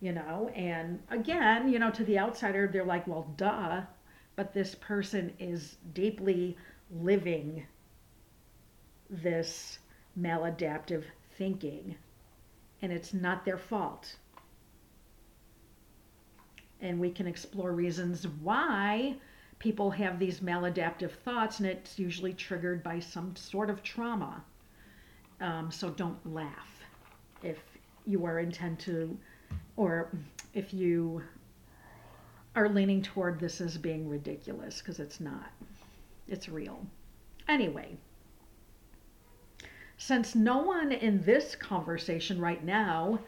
You 0.00 0.12
know, 0.12 0.48
and 0.54 1.02
again, 1.10 1.68
you 1.68 1.80
know, 1.80 1.90
to 1.90 2.04
the 2.04 2.18
outsider, 2.18 2.68
they're 2.68 2.84
like, 2.84 3.08
Well, 3.08 3.32
duh, 3.36 3.82
but 4.36 4.54
this 4.54 4.76
person 4.76 5.34
is 5.40 5.76
deeply 5.92 6.56
living 6.90 7.66
this 9.10 9.80
maladaptive 10.16 11.04
thinking, 11.36 11.96
and 12.80 12.92
it's 12.92 13.12
not 13.12 13.44
their 13.44 13.58
fault 13.58 14.16
and 16.80 17.00
we 17.00 17.10
can 17.10 17.26
explore 17.26 17.72
reasons 17.72 18.26
why 18.42 19.16
people 19.58 19.90
have 19.90 20.18
these 20.18 20.40
maladaptive 20.40 21.10
thoughts, 21.10 21.58
and 21.58 21.68
it's 21.68 21.98
usually 21.98 22.32
triggered 22.32 22.82
by 22.82 23.00
some 23.00 23.34
sort 23.34 23.70
of 23.70 23.82
trauma. 23.82 24.44
Um, 25.40 25.70
so 25.70 25.90
don't 25.90 26.34
laugh 26.34 26.80
if 27.42 27.58
you 28.06 28.24
are 28.24 28.38
intent 28.38 28.78
to, 28.80 29.16
or 29.76 30.10
if 30.54 30.72
you 30.72 31.22
are 32.54 32.68
leaning 32.68 33.02
toward 33.02 33.38
this 33.38 33.60
as 33.60 33.76
being 33.78 34.08
ridiculous, 34.08 34.78
because 34.78 34.98
it's 34.98 35.20
not. 35.20 35.50
It's 36.28 36.48
real. 36.48 36.86
Anyway, 37.48 37.96
since 39.96 40.34
no 40.34 40.58
one 40.58 40.92
in 40.92 41.22
this 41.22 41.54
conversation 41.56 42.40
right 42.40 42.64
now 42.64 43.20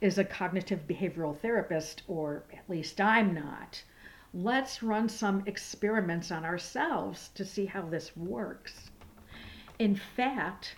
is 0.00 0.18
a 0.18 0.24
cognitive 0.24 0.86
behavioral 0.86 1.36
therapist, 1.36 2.02
or 2.06 2.44
at 2.52 2.68
least 2.70 3.00
I'm 3.00 3.34
not. 3.34 3.82
Let's 4.32 4.82
run 4.82 5.08
some 5.08 5.42
experiments 5.46 6.30
on 6.30 6.44
ourselves 6.44 7.30
to 7.34 7.44
see 7.44 7.66
how 7.66 7.82
this 7.82 8.16
works. 8.16 8.90
In 9.78 9.96
fact, 9.96 10.76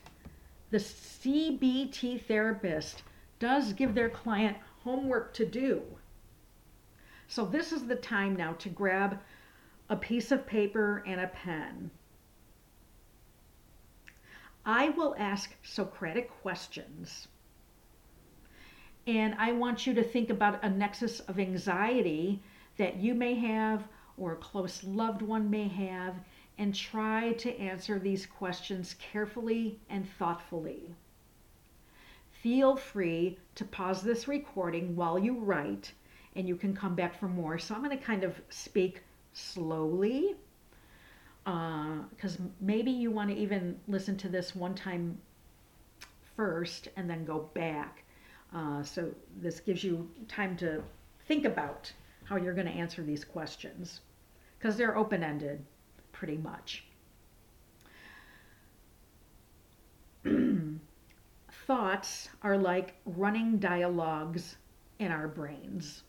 the 0.70 0.78
CBT 0.78 2.22
therapist 2.22 3.02
does 3.38 3.72
give 3.72 3.94
their 3.94 4.08
client 4.08 4.56
homework 4.84 5.34
to 5.34 5.44
do. 5.44 5.82
So, 7.28 7.44
this 7.44 7.72
is 7.72 7.86
the 7.86 7.96
time 7.96 8.36
now 8.36 8.54
to 8.54 8.68
grab 8.68 9.20
a 9.88 9.96
piece 9.96 10.32
of 10.32 10.46
paper 10.46 11.02
and 11.06 11.20
a 11.20 11.28
pen. 11.28 11.90
I 14.64 14.90
will 14.90 15.14
ask 15.18 15.54
Socratic 15.62 16.30
questions 16.42 17.28
and 19.06 19.34
I 19.38 19.52
want 19.52 19.86
you 19.86 19.94
to 19.94 20.02
think 20.02 20.30
about 20.30 20.62
a 20.62 20.68
nexus 20.68 21.20
of 21.20 21.38
anxiety 21.38 22.42
that 22.76 22.96
you 22.96 23.14
may 23.14 23.34
have 23.34 23.84
or 24.16 24.32
a 24.32 24.36
close 24.36 24.84
loved 24.84 25.22
one 25.22 25.50
may 25.50 25.68
have 25.68 26.16
and 26.58 26.74
try 26.74 27.32
to 27.32 27.58
answer 27.58 27.98
these 27.98 28.26
questions 28.26 28.94
carefully 28.98 29.78
and 29.88 30.06
thoughtfully. 30.18 30.94
Feel 32.30 32.76
free 32.76 33.38
to 33.54 33.64
pause 33.64 34.02
this 34.02 34.28
recording 34.28 34.94
while 34.94 35.18
you 35.18 35.38
write 35.38 35.92
and 36.36 36.46
you 36.46 36.56
can 36.56 36.74
come 36.74 36.94
back 36.94 37.18
for 37.18 37.28
more. 37.28 37.58
So 37.58 37.74
I'm 37.74 37.82
going 37.82 37.96
to 37.96 38.04
kind 38.04 38.24
of 38.24 38.40
speak 38.50 39.02
slowly 39.32 40.36
because 41.44 42.36
uh, 42.36 42.44
maybe 42.60 42.90
you 42.90 43.10
want 43.10 43.30
to 43.30 43.36
even 43.36 43.78
listen 43.88 44.16
to 44.18 44.28
this 44.28 44.54
one 44.54 44.74
time 44.74 45.18
first 46.36 46.88
and 46.96 47.08
then 47.08 47.24
go 47.24 47.50
back 47.54 48.04
uh, 48.54 48.82
so 48.82 49.10
this 49.40 49.60
gives 49.60 49.84
you 49.84 50.10
time 50.28 50.56
to 50.56 50.82
think 51.26 51.44
about 51.44 51.92
how 52.24 52.36
you're 52.36 52.54
going 52.54 52.66
to 52.66 52.72
answer 52.72 53.02
these 53.02 53.24
questions 53.24 54.00
because 54.58 54.76
they're 54.76 54.96
open 54.96 55.22
ended 55.22 55.64
pretty 56.12 56.36
much. 56.36 56.84
Thoughts 61.66 62.28
are 62.42 62.58
like 62.58 62.94
running 63.06 63.58
dialogues 63.58 64.56
in 64.98 65.12
our 65.12 65.28
brains. 65.28 66.02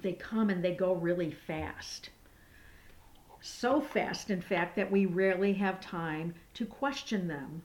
They 0.00 0.12
come 0.12 0.50
and 0.50 0.64
they 0.64 0.74
go 0.74 0.94
really 0.94 1.30
fast. 1.30 2.10
So 3.40 3.80
fast, 3.80 4.30
in 4.30 4.40
fact, 4.40 4.76
that 4.76 4.90
we 4.90 5.06
rarely 5.06 5.52
have 5.54 5.80
time 5.80 6.34
to 6.54 6.64
question 6.64 7.28
them 7.28 7.62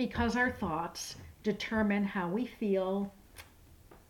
because 0.00 0.34
our 0.34 0.50
thoughts 0.50 1.16
determine 1.42 2.02
how 2.02 2.26
we 2.26 2.46
feel 2.46 3.12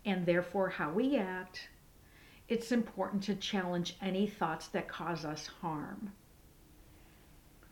and 0.05 0.25
therefore 0.25 0.69
how 0.69 0.89
we 0.89 1.17
act, 1.17 1.67
it's 2.47 2.71
important 2.71 3.21
to 3.21 3.35
challenge 3.35 3.97
any 4.01 4.25
thoughts 4.25 4.69
that 4.69 4.87
cause 4.87 5.25
us 5.25 5.47
harm. 5.59 6.13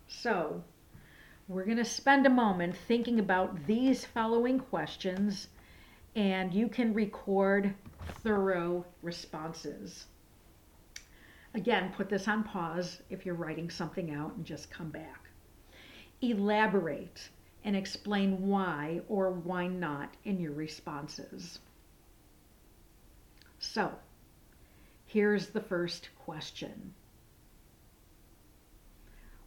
So, 0.09 0.61
we're 1.47 1.63
going 1.63 1.77
to 1.77 1.85
spend 1.85 2.25
a 2.25 2.29
moment 2.29 2.75
thinking 2.75 3.19
about 3.19 3.65
these 3.65 4.03
following 4.03 4.59
questions, 4.59 5.47
and 6.13 6.53
you 6.53 6.67
can 6.67 6.93
record 6.93 7.73
thorough 8.21 8.85
responses. 9.01 10.07
Again, 11.53 11.93
put 11.95 12.09
this 12.09 12.27
on 12.27 12.43
pause 12.43 13.01
if 13.09 13.25
you're 13.25 13.35
writing 13.35 13.69
something 13.69 14.13
out 14.13 14.35
and 14.35 14.43
just 14.45 14.69
come 14.69 14.89
back. 14.89 15.29
Elaborate 16.21 17.29
and 17.69 17.77
explain 17.77 18.47
why 18.47 18.99
or 19.07 19.29
why 19.29 19.67
not 19.67 20.15
in 20.25 20.39
your 20.39 20.53
responses. 20.53 21.59
So, 23.59 23.91
here's 25.05 25.49
the 25.49 25.61
first 25.61 26.09
question. 26.17 26.95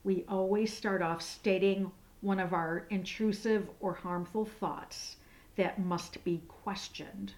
We 0.05 0.25
always 0.29 0.73
start 0.73 1.03
off 1.03 1.21
stating 1.21 1.91
one 2.21 2.39
of 2.39 2.53
our 2.53 2.87
intrusive 2.91 3.69
or 3.81 3.93
harmful 3.93 4.45
thoughts 4.45 5.17
that 5.57 5.81
must 5.81 6.23
be 6.23 6.43
questioned. 6.47 7.33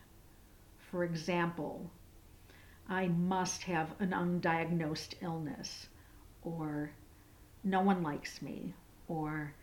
For 0.90 1.02
example, 1.02 1.90
I 2.90 3.08
must 3.08 3.62
have 3.62 3.94
an 4.00 4.10
undiagnosed 4.10 5.14
illness, 5.22 5.88
or 6.42 6.90
no 7.64 7.80
one 7.80 8.02
likes 8.02 8.42
me, 8.42 8.74
or 9.08 9.54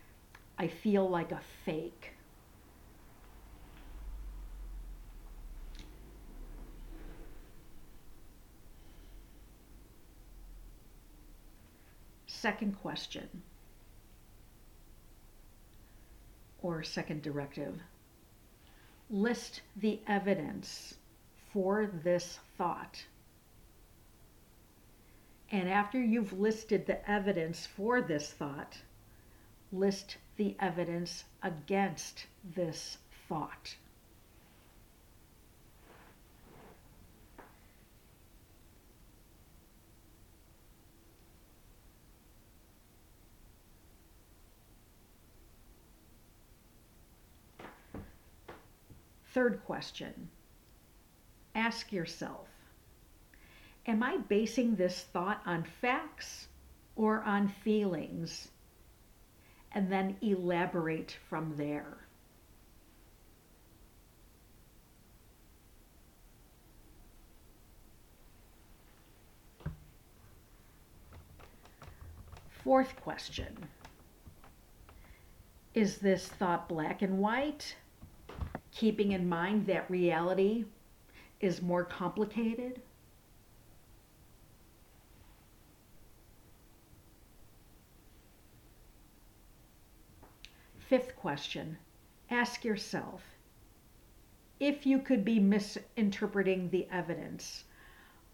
I 0.62 0.68
feel 0.68 1.10
like 1.10 1.32
a 1.32 1.40
fake. 1.64 2.12
Second 12.28 12.80
question, 12.80 13.42
or 16.62 16.84
second 16.84 17.22
directive. 17.22 17.80
List 19.10 19.62
the 19.74 19.98
evidence 20.06 20.94
for 21.52 21.90
this 22.04 22.38
thought. 22.56 23.04
And 25.50 25.68
after 25.68 26.00
you've 26.00 26.32
listed 26.32 26.86
the 26.86 27.10
evidence 27.10 27.66
for 27.66 28.00
this 28.00 28.30
thought, 28.30 28.78
list 29.72 30.18
the 30.36 30.54
evidence 30.60 31.24
against 31.42 32.26
this 32.54 32.98
thought. 33.28 33.76
Third 49.32 49.64
question 49.64 50.28
ask 51.54 51.90
yourself 51.90 52.48
Am 53.86 54.02
I 54.02 54.18
basing 54.18 54.76
this 54.76 55.02
thought 55.04 55.40
on 55.44 55.64
facts 55.64 56.48
or 56.94 57.22
on 57.22 57.48
feelings? 57.48 58.51
and 59.74 59.90
then 59.90 60.16
elaborate 60.20 61.16
from 61.28 61.54
there. 61.56 61.98
Fourth 72.62 72.94
question 73.00 73.56
Is 75.74 75.98
this 75.98 76.28
thought 76.28 76.68
black 76.68 77.02
and 77.02 77.18
white? 77.18 77.74
Keeping 78.70 79.12
in 79.12 79.28
mind 79.28 79.66
that 79.66 79.90
reality 79.90 80.64
is 81.40 81.60
more 81.60 81.84
complicated? 81.84 82.80
Fifth 90.92 91.16
question 91.16 91.78
Ask 92.28 92.66
yourself 92.66 93.22
if 94.60 94.84
you 94.84 94.98
could 94.98 95.24
be 95.24 95.40
misinterpreting 95.40 96.68
the 96.68 96.86
evidence, 96.90 97.64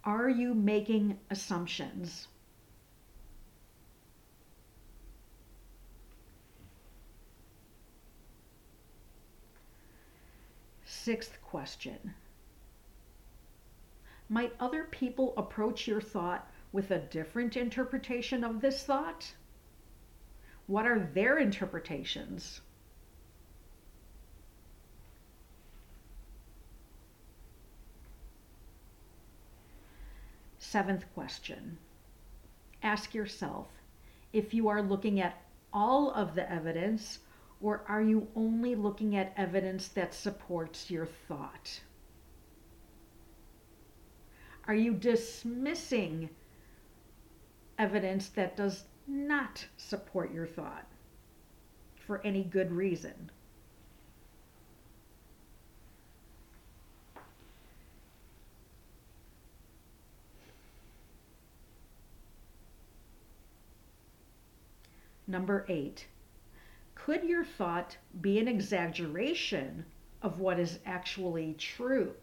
are 0.02 0.28
you 0.28 0.54
making 0.54 1.20
assumptions? 1.30 2.26
Sixth 10.84 11.40
question 11.40 12.12
Might 14.28 14.56
other 14.58 14.82
people 14.82 15.32
approach 15.36 15.86
your 15.86 16.00
thought 16.00 16.50
with 16.72 16.90
a 16.90 16.98
different 16.98 17.56
interpretation 17.56 18.42
of 18.42 18.60
this 18.60 18.82
thought? 18.82 19.32
What 20.68 20.86
are 20.86 20.98
their 21.14 21.38
interpretations? 21.38 22.60
Seventh 30.58 31.06
question 31.14 31.78
Ask 32.82 33.14
yourself 33.14 33.68
if 34.34 34.52
you 34.52 34.68
are 34.68 34.82
looking 34.82 35.20
at 35.20 35.40
all 35.72 36.10
of 36.10 36.34
the 36.34 36.50
evidence 36.52 37.20
or 37.62 37.82
are 37.88 38.02
you 38.02 38.28
only 38.36 38.74
looking 38.74 39.16
at 39.16 39.32
evidence 39.38 39.88
that 39.88 40.12
supports 40.12 40.90
your 40.90 41.06
thought? 41.06 41.80
Are 44.66 44.74
you 44.74 44.92
dismissing 44.92 46.28
evidence 47.78 48.28
that 48.28 48.54
does 48.54 48.84
not 49.08 49.66
support 49.76 50.32
your 50.32 50.46
thought 50.46 50.86
for 52.06 52.20
any 52.24 52.44
good 52.44 52.70
reason? 52.70 53.30
Number 65.26 65.66
eight, 65.68 66.06
could 66.94 67.22
your 67.22 67.44
thought 67.44 67.98
be 68.20 68.38
an 68.38 68.48
exaggeration 68.48 69.84
of 70.22 70.40
what 70.40 70.58
is 70.58 70.78
actually 70.86 71.54
true? 71.58 72.14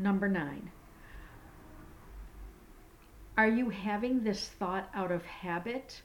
Number 0.00 0.28
nine, 0.28 0.70
are 3.36 3.48
you 3.48 3.68
having 3.68 4.24
this 4.24 4.48
thought 4.48 4.88
out 4.94 5.12
of 5.12 5.26
habit 5.26 6.00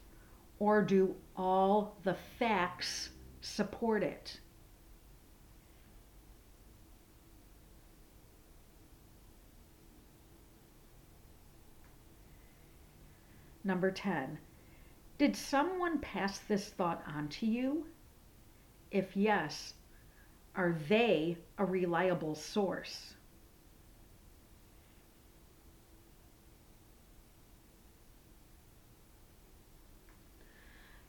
or 0.59 0.81
do 0.81 1.15
all 1.37 1.95
the 2.03 2.17
facts 2.37 3.11
support 3.39 4.03
it? 4.03 4.41
Number 13.63 13.91
10. 13.91 14.37
Did 15.17 15.37
someone 15.37 15.99
pass 15.99 16.39
this 16.39 16.67
thought 16.67 17.01
on 17.07 17.29
to 17.29 17.45
you? 17.45 17.85
If 18.91 19.15
yes, 19.15 19.73
are 20.53 20.77
they 20.89 21.37
a 21.57 21.63
reliable 21.63 22.35
source? 22.35 23.14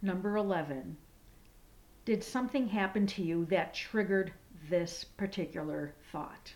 Number 0.03 0.37
11. 0.37 0.97
Did 2.05 2.23
something 2.23 2.69
happen 2.69 3.07
to 3.09 3.23
you 3.23 3.45
that 3.47 3.75
triggered 3.75 4.33
this 4.69 5.05
particular 5.05 5.95
thought? 6.13 6.55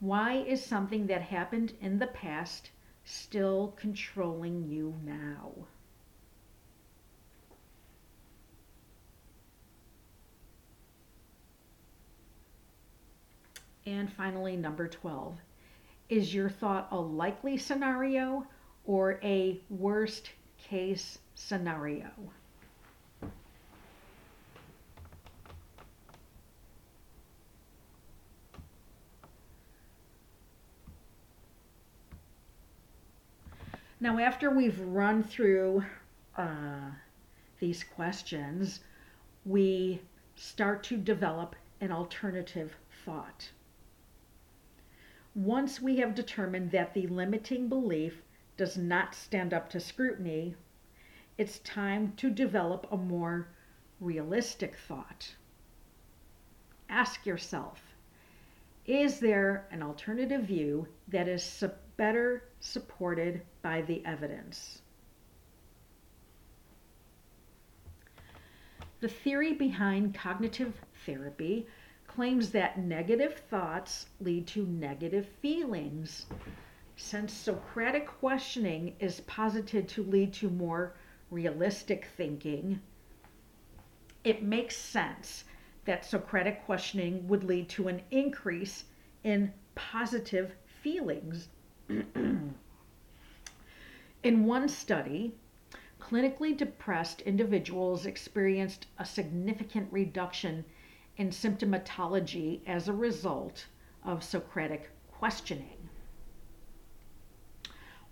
Why 0.00 0.34
is 0.34 0.64
something 0.64 1.06
that 1.06 1.22
happened 1.22 1.74
in 1.80 1.98
the 1.98 2.06
past 2.06 2.70
still 3.04 3.74
controlling 3.76 4.68
you 4.68 4.94
now. 5.04 5.52
And 13.84 14.12
finally, 14.12 14.56
number 14.56 14.86
12. 14.86 15.38
Is 16.08 16.34
your 16.34 16.48
thought 16.48 16.88
a 16.90 16.98
likely 16.98 17.56
scenario 17.56 18.46
or 18.84 19.18
a 19.22 19.60
worst 19.68 20.30
case 20.58 21.18
scenario? 21.46 22.10
Now, 34.00 34.18
after 34.18 34.50
we've 34.50 34.80
run 34.80 35.22
through 35.22 35.84
uh, 36.36 36.90
these 37.60 37.84
questions, 37.84 38.80
we 39.44 40.00
start 40.34 40.82
to 40.84 40.96
develop 40.96 41.54
an 41.80 41.92
alternative 41.92 42.74
thought. 43.04 43.50
Once 45.36 45.80
we 45.80 45.96
have 45.98 46.16
determined 46.16 46.72
that 46.72 46.94
the 46.94 47.06
limiting 47.06 47.68
belief 47.68 48.22
does 48.56 48.76
not 48.76 49.14
stand 49.14 49.54
up 49.54 49.70
to 49.70 49.78
scrutiny, 49.78 50.56
it's 51.38 51.58
time 51.60 52.12
to 52.16 52.30
develop 52.30 52.86
a 52.90 52.96
more 52.96 53.48
realistic 54.00 54.76
thought. 54.76 55.34
Ask 56.88 57.24
yourself 57.26 57.80
Is 58.86 59.20
there 59.20 59.66
an 59.70 59.82
alternative 59.82 60.42
view 60.42 60.88
that 61.08 61.28
is 61.28 61.42
better 61.96 62.42
supported 62.60 63.42
by 63.60 63.82
the 63.82 64.04
evidence. 64.04 64.82
The 69.00 69.08
theory 69.08 69.52
behind 69.52 70.14
cognitive 70.14 70.80
therapy 71.04 71.66
claims 72.06 72.50
that 72.50 72.78
negative 72.78 73.34
thoughts 73.50 74.06
lead 74.20 74.46
to 74.48 74.66
negative 74.66 75.28
feelings. 75.40 76.26
Since 76.96 77.32
Socratic 77.32 78.06
questioning 78.06 78.94
is 79.00 79.20
posited 79.22 79.88
to 79.88 80.04
lead 80.04 80.32
to 80.34 80.50
more 80.50 80.94
realistic 81.32 82.06
thinking, 82.16 82.80
it 84.22 84.42
makes 84.42 84.76
sense 84.76 85.44
that 85.84 86.04
Socratic 86.04 86.64
questioning 86.64 87.26
would 87.26 87.42
lead 87.42 87.68
to 87.70 87.88
an 87.88 88.02
increase 88.10 88.84
in 89.24 89.52
positive 89.74 90.52
feelings 90.82 91.48
In 94.22 94.44
one 94.44 94.68
study, 94.68 95.34
clinically 95.98 96.56
depressed 96.56 97.22
individuals 97.22 98.06
experienced 98.06 98.86
a 98.96 99.04
significant 99.04 99.92
reduction 99.92 100.64
in 101.16 101.30
symptomatology 101.30 102.60
as 102.64 102.86
a 102.86 102.92
result 102.92 103.66
of 104.04 104.22
Socratic 104.22 104.90
questioning. 105.10 105.81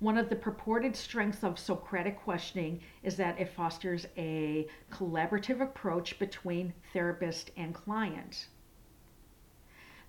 One 0.01 0.17
of 0.17 0.31
the 0.31 0.37
purported 0.37 0.97
strengths 0.97 1.45
of 1.45 1.59
Socratic 1.59 2.19
questioning 2.23 2.81
is 3.03 3.17
that 3.17 3.39
it 3.39 3.53
fosters 3.53 4.07
a 4.17 4.67
collaborative 4.91 5.61
approach 5.61 6.19
between 6.19 6.73
therapist 6.95 7.51
and 7.59 7.75
client. 7.75 8.49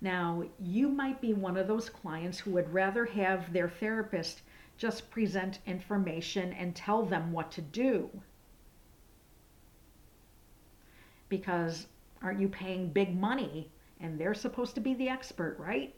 Now, 0.00 0.44
you 0.58 0.88
might 0.88 1.20
be 1.20 1.34
one 1.34 1.58
of 1.58 1.68
those 1.68 1.90
clients 1.90 2.38
who 2.38 2.52
would 2.52 2.72
rather 2.72 3.04
have 3.04 3.52
their 3.52 3.68
therapist 3.68 4.40
just 4.78 5.10
present 5.10 5.58
information 5.66 6.54
and 6.54 6.74
tell 6.74 7.04
them 7.04 7.30
what 7.30 7.52
to 7.52 7.60
do. 7.60 8.08
Because 11.28 11.86
aren't 12.22 12.40
you 12.40 12.48
paying 12.48 12.88
big 12.88 13.14
money 13.14 13.70
and 14.00 14.18
they're 14.18 14.34
supposed 14.34 14.74
to 14.74 14.80
be 14.80 14.94
the 14.94 15.10
expert, 15.10 15.56
right? 15.58 15.94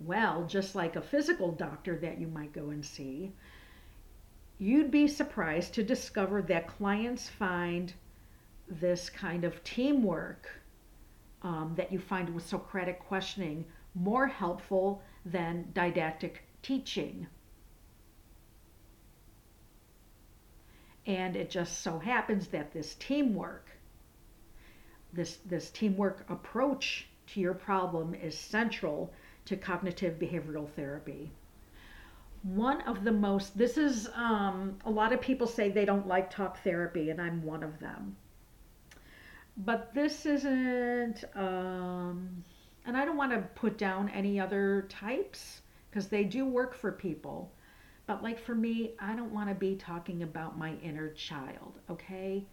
Well, 0.00 0.44
just 0.46 0.74
like 0.74 0.96
a 0.96 1.02
physical 1.02 1.52
doctor 1.52 1.98
that 1.98 2.20
you 2.20 2.28
might 2.28 2.52
go 2.52 2.70
and 2.70 2.84
see, 2.84 3.32
you'd 4.58 4.90
be 4.90 5.08
surprised 5.08 5.74
to 5.74 5.82
discover 5.82 6.42
that 6.42 6.68
clients 6.68 7.28
find 7.28 7.92
this 8.68 9.10
kind 9.10 9.44
of 9.44 9.62
teamwork 9.64 10.48
um, 11.42 11.74
that 11.76 11.92
you 11.92 11.98
find 11.98 12.32
with 12.34 12.46
Socratic 12.46 13.00
questioning 13.00 13.64
more 13.94 14.26
helpful 14.26 15.02
than 15.24 15.70
didactic 15.72 16.44
teaching. 16.62 17.26
And 21.06 21.36
it 21.36 21.50
just 21.50 21.80
so 21.80 21.98
happens 21.98 22.48
that 22.48 22.72
this 22.72 22.94
teamwork, 22.96 23.70
this, 25.12 25.38
this 25.46 25.70
teamwork 25.70 26.28
approach 26.28 27.08
to 27.28 27.40
your 27.40 27.54
problem 27.54 28.14
is 28.14 28.38
central 28.38 29.12
to 29.48 29.56
cognitive 29.56 30.18
behavioral 30.18 30.68
therapy. 30.70 31.30
One 32.42 32.82
of 32.82 33.02
the 33.02 33.12
most, 33.12 33.56
this 33.56 33.78
is, 33.78 34.08
um, 34.14 34.78
a 34.84 34.90
lot 34.90 35.12
of 35.12 35.20
people 35.20 35.46
say 35.46 35.70
they 35.70 35.84
don't 35.86 36.06
like 36.06 36.30
talk 36.30 36.62
therapy, 36.62 37.10
and 37.10 37.20
I'm 37.20 37.42
one 37.42 37.62
of 37.62 37.78
them. 37.80 38.16
But 39.56 39.92
this 39.94 40.26
isn't, 40.26 41.24
um, 41.34 42.44
and 42.86 42.96
I 42.96 43.04
don't 43.04 43.16
want 43.16 43.32
to 43.32 43.40
put 43.54 43.78
down 43.78 44.10
any 44.10 44.38
other 44.38 44.86
types 44.88 45.62
because 45.90 46.08
they 46.08 46.24
do 46.24 46.44
work 46.44 46.74
for 46.74 46.92
people. 46.92 47.50
But 48.06 48.22
like 48.22 48.38
for 48.38 48.54
me, 48.54 48.92
I 49.00 49.14
don't 49.14 49.32
want 49.32 49.48
to 49.48 49.54
be 49.54 49.74
talking 49.76 50.22
about 50.22 50.58
my 50.58 50.74
inner 50.82 51.10
child, 51.10 51.78
okay? 51.90 52.44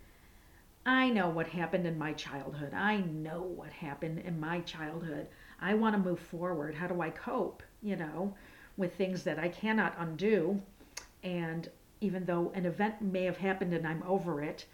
I 0.86 1.10
know 1.10 1.30
what 1.30 1.48
happened 1.48 1.86
in 1.86 1.98
my 1.98 2.14
childhood. 2.14 2.74
I 2.74 2.98
know 2.98 3.42
what 3.42 3.72
happened 3.72 4.20
in 4.20 4.40
my 4.40 4.62
childhood. 4.62 5.28
I 5.68 5.74
want 5.74 5.96
to 5.96 6.00
move 6.00 6.20
forward. 6.20 6.76
How 6.76 6.86
do 6.86 7.02
I 7.02 7.10
cope, 7.10 7.64
you 7.82 7.96
know, 7.96 8.36
with 8.78 8.94
things 8.94 9.24
that 9.24 9.40
I 9.40 9.50
cannot 9.50 9.96
undo? 9.98 10.62
And 11.24 11.68
even 12.02 12.26
though 12.26 12.52
an 12.54 12.68
event 12.68 13.02
may 13.02 13.24
have 13.24 13.38
happened 13.38 13.74
and 13.74 13.88
I'm 13.88 14.04
over 14.04 14.44
it, 14.44 14.68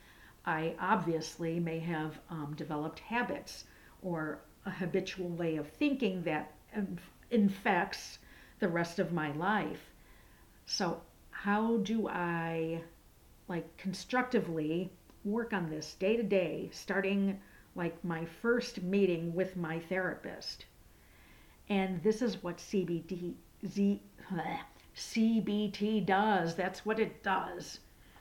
I 0.45 0.75
obviously 0.81 1.61
may 1.61 1.79
have 1.79 2.19
um, 2.29 2.55
developed 2.57 2.99
habits 2.99 3.63
or 4.01 4.39
a 4.65 4.69
habitual 4.69 5.29
way 5.29 5.55
of 5.55 5.69
thinking 5.69 6.23
that 6.23 6.51
infects 7.29 8.19
the 8.59 8.67
rest 8.67 8.99
of 8.99 9.13
my 9.13 9.31
life. 9.31 9.91
So, 10.65 11.03
how 11.29 11.77
do 11.77 12.09
I 12.09 12.81
like 13.47 13.77
constructively 13.77 14.91
work 15.23 15.53
on 15.53 15.69
this 15.69 15.93
day 15.93 16.17
to 16.17 16.23
day, 16.23 16.67
starting 16.73 17.39
like 17.75 18.03
my 18.03 18.25
first 18.25 18.83
meeting 18.83 19.33
with 19.33 19.55
my 19.55 19.79
therapist? 19.79 20.65
And 21.71 22.03
this 22.03 22.21
is 22.21 22.43
what 22.43 22.57
CBT, 22.57 23.33
Z, 23.65 24.01
CBT 24.93 26.05
does. 26.05 26.53
That's 26.53 26.85
what 26.85 26.99
it 26.99 27.23
does. 27.23 27.79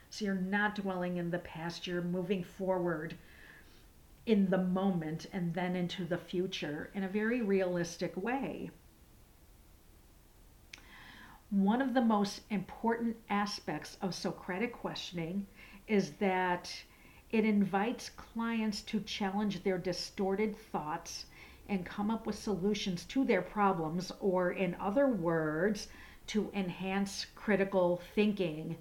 So 0.09 0.25
you're 0.25 0.35
not 0.37 0.77
dwelling 0.77 1.17
in 1.17 1.33
the 1.33 1.41
past, 1.41 1.85
you're 1.85 2.01
moving 2.01 2.45
forward 2.45 3.17
in 4.25 4.51
the 4.51 4.59
moment 4.59 5.27
and 5.33 5.53
then 5.53 5.75
into 5.75 6.05
the 6.05 6.17
future 6.17 6.91
in 6.95 7.03
a 7.03 7.09
very 7.09 7.43
realistic 7.43 8.17
way. 8.17 8.71
One 11.51 11.83
of 11.83 11.93
the 11.93 12.03
most 12.03 12.43
important 12.51 13.17
aspects 13.31 13.99
of 14.01 14.15
Socratic 14.15 14.73
questioning 14.73 15.45
is 15.89 16.13
that 16.21 16.73
it 17.33 17.45
invites 17.45 18.11
clients 18.11 18.83
to 18.83 19.01
challenge 19.01 19.65
their 19.65 19.79
distorted 19.79 20.57
thoughts 20.57 21.27
and 21.71 21.87
come 21.87 22.11
up 22.11 22.27
with 22.27 22.37
solutions 22.37 23.05
to 23.05 23.25
their 23.25 23.41
problems, 23.41 24.11
or 24.19 24.51
in 24.51 24.77
other 24.81 25.07
words, 25.07 25.87
to 26.27 26.51
enhance 26.53 27.27
critical 27.37 28.03
thinking. 28.15 28.77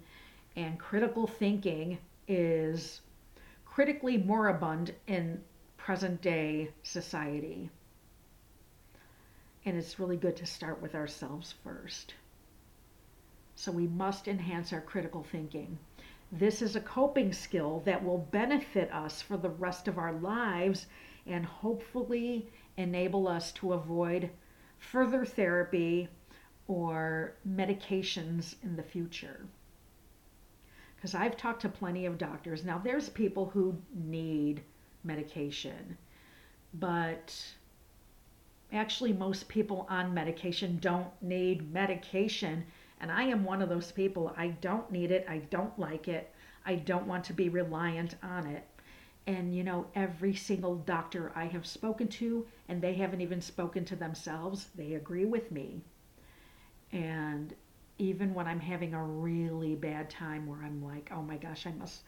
And 0.56 0.78
critical 0.78 1.28
thinking 1.28 1.98
is 2.26 3.00
critically 3.64 4.18
moribund 4.18 4.92
in 5.06 5.40
present 5.76 6.20
day 6.20 6.72
society. 6.82 7.70
And 9.64 9.76
it's 9.76 10.00
really 10.00 10.16
good 10.16 10.36
to 10.38 10.46
start 10.46 10.82
with 10.82 10.96
ourselves 10.96 11.54
first. 11.62 12.14
So 13.54 13.70
we 13.70 13.86
must 13.86 14.26
enhance 14.26 14.72
our 14.72 14.80
critical 14.80 15.22
thinking. 15.22 15.78
This 16.32 16.60
is 16.60 16.74
a 16.74 16.80
coping 16.80 17.32
skill 17.32 17.82
that 17.84 18.02
will 18.04 18.18
benefit 18.18 18.92
us 18.92 19.22
for 19.22 19.36
the 19.36 19.50
rest 19.50 19.86
of 19.86 19.96
our 19.96 20.12
lives 20.12 20.86
and 21.26 21.44
hopefully 21.44 22.48
enable 22.76 23.28
us 23.28 23.52
to 23.52 23.72
avoid 23.72 24.30
further 24.78 25.24
therapy 25.24 26.08
or 26.68 27.34
medications 27.48 28.54
in 28.62 28.76
the 28.76 28.82
future. 28.82 29.46
Because 30.96 31.14
I've 31.14 31.36
talked 31.36 31.62
to 31.62 31.68
plenty 31.68 32.06
of 32.06 32.18
doctors. 32.18 32.64
Now, 32.64 32.78
there's 32.78 33.08
people 33.08 33.46
who 33.46 33.76
need 33.94 34.62
medication, 35.02 35.96
but 36.74 37.34
actually, 38.72 39.12
most 39.12 39.48
people 39.48 39.86
on 39.88 40.14
medication 40.14 40.78
don't 40.80 41.10
need 41.22 41.72
medication 41.72 42.64
and 43.00 43.10
I 43.10 43.24
am 43.24 43.44
one 43.44 43.62
of 43.62 43.68
those 43.68 43.90
people. 43.90 44.34
I 44.36 44.48
don't 44.48 44.90
need 44.92 45.10
it. 45.10 45.24
I 45.28 45.38
don't 45.38 45.76
like 45.78 46.06
it. 46.06 46.32
I 46.66 46.74
don't 46.74 47.06
want 47.06 47.24
to 47.24 47.32
be 47.32 47.48
reliant 47.48 48.14
on 48.22 48.46
it. 48.46 48.68
And 49.26 49.54
you 49.54 49.62
know, 49.62 49.86
every 49.94 50.34
single 50.34 50.76
doctor 50.76 51.32
I 51.34 51.44
have 51.46 51.66
spoken 51.66 52.08
to, 52.08 52.46
and 52.68 52.80
they 52.80 52.94
haven't 52.94 53.20
even 53.20 53.40
spoken 53.40 53.84
to 53.86 53.96
themselves, 53.96 54.68
they 54.74 54.94
agree 54.94 55.26
with 55.26 55.52
me. 55.52 55.82
And 56.92 57.54
even 57.98 58.34
when 58.34 58.46
I'm 58.46 58.60
having 58.60 58.94
a 58.94 59.04
really 59.04 59.74
bad 59.74 60.10
time 60.10 60.46
where 60.46 60.62
I'm 60.62 60.82
like, 60.82 61.10
oh 61.14 61.22
my 61.22 61.36
gosh, 61.36 61.66
I 61.66 61.72
must 61.72 62.02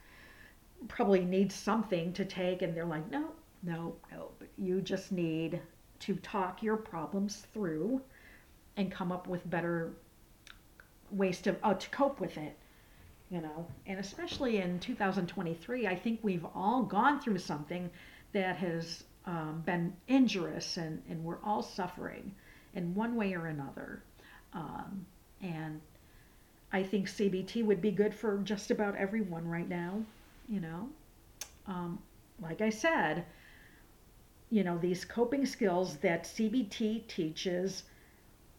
probably 0.88 1.24
need 1.24 1.52
something 1.52 2.12
to 2.14 2.24
take, 2.24 2.62
and 2.62 2.74
they're 2.74 2.84
like, 2.84 3.08
no, 3.10 3.28
no, 3.62 3.94
no, 4.10 4.30
you 4.58 4.80
just 4.80 5.12
need 5.12 5.60
to 6.00 6.16
talk 6.16 6.62
your 6.62 6.76
problems 6.76 7.46
through 7.52 8.00
and 8.76 8.90
come 8.90 9.12
up 9.12 9.28
with 9.28 9.48
better 9.48 9.92
ways 11.10 11.40
to 11.42 11.54
uh, 11.62 11.74
to 11.74 11.88
cope 11.90 12.20
with 12.20 12.36
it 12.38 12.56
you 13.32 13.40
know 13.40 13.66
and 13.86 13.98
especially 13.98 14.58
in 14.58 14.78
2023 14.78 15.86
i 15.86 15.96
think 15.96 16.20
we've 16.22 16.44
all 16.54 16.82
gone 16.82 17.18
through 17.18 17.38
something 17.38 17.90
that 18.32 18.56
has 18.56 19.04
um, 19.24 19.62
been 19.64 19.92
injurious 20.08 20.76
and, 20.76 21.02
and 21.08 21.22
we're 21.24 21.42
all 21.44 21.62
suffering 21.62 22.34
in 22.74 22.94
one 22.94 23.14
way 23.14 23.34
or 23.34 23.46
another. 23.46 24.02
Um, 24.52 25.06
and 25.40 25.80
i 26.72 26.82
think 26.82 27.06
cbt 27.06 27.64
would 27.64 27.80
be 27.80 27.90
good 27.90 28.14
for 28.14 28.38
just 28.38 28.70
about 28.70 28.94
everyone 28.96 29.48
right 29.48 29.68
now 29.68 30.02
you 30.48 30.60
know? 30.60 30.88
Um, 31.66 31.98
like 32.40 32.60
i 32.60 32.68
said 32.68 33.24
you 34.50 34.62
know 34.62 34.76
these 34.76 35.04
coping 35.06 35.46
skills 35.46 35.96
that 35.98 36.24
cbt 36.24 37.06
teaches 37.08 37.84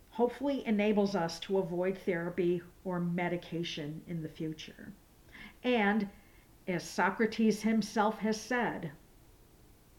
hopefully 0.10 0.66
enables 0.66 1.16
us 1.16 1.40
to 1.42 1.60
avoid 1.60 1.98
therapy 2.06 2.62
or 2.84 3.00
medication 3.00 4.02
in 4.08 4.22
the 4.22 4.30
future. 4.30 4.92
And 5.64 6.10
as 6.68 6.84
Socrates 6.84 7.62
himself 7.62 8.20
has 8.20 8.40
said, 8.40 8.92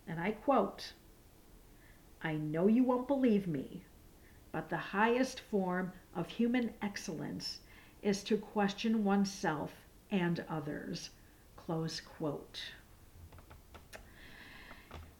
and 0.06 0.20
I 0.20 0.32
quote, 0.32 0.92
I 2.22 2.34
know 2.34 2.66
you 2.66 2.84
won't 2.84 3.08
believe 3.08 3.46
me, 3.46 3.84
but 4.52 4.68
the 4.68 4.76
highest 4.76 5.40
form 5.40 5.92
of 6.14 6.28
human 6.28 6.72
excellence 6.80 7.60
is 8.02 8.22
to 8.24 8.36
question 8.36 9.04
oneself 9.04 9.72
and 10.10 10.44
others. 10.48 11.10
Close 11.56 12.00
quote. 12.00 12.60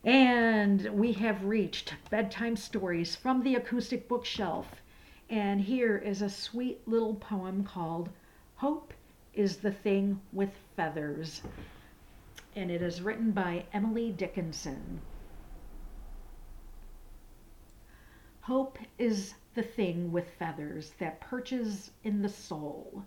And 0.05 0.83
we 0.93 1.13
have 1.13 1.45
reached 1.45 1.95
bedtime 2.11 2.57
stories 2.57 3.17
from 3.17 3.43
the 3.43 3.55
acoustic 3.55 4.07
bookshelf. 4.07 4.83
And 5.35 5.63
here 5.63 5.99
is 5.99 6.23
a 6.23 6.31
sweet 6.31 6.87
little 6.87 7.17
poem 7.17 7.65
called 7.65 8.09
Hope 8.55 8.95
is 9.33 9.57
the 9.57 9.73
Thing 9.73 10.21
with 10.33 10.53
Feathers. 10.77 11.43
And 12.55 12.71
it 12.71 12.81
is 12.81 13.03
written 13.03 13.33
by 13.33 13.67
Emily 13.73 14.13
Dickinson. 14.13 15.01
Hope 18.43 18.79
is 18.97 19.35
the 19.55 19.65
thing 19.65 20.13
with 20.13 20.31
feathers 20.39 20.93
that 21.01 21.21
perches 21.21 21.91
in 22.05 22.23
the 22.23 22.29
soul 22.29 23.05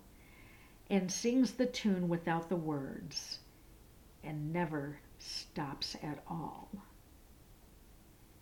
and 0.90 1.10
sings 1.10 1.52
the 1.52 1.64
tune 1.64 2.10
without 2.10 2.50
the 2.50 2.56
words 2.56 3.38
and 4.22 4.52
never 4.52 4.98
stops 5.18 5.96
at 6.02 6.22
all. 6.28 6.68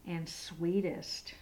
And 0.04 0.28
sweetest 0.28 1.34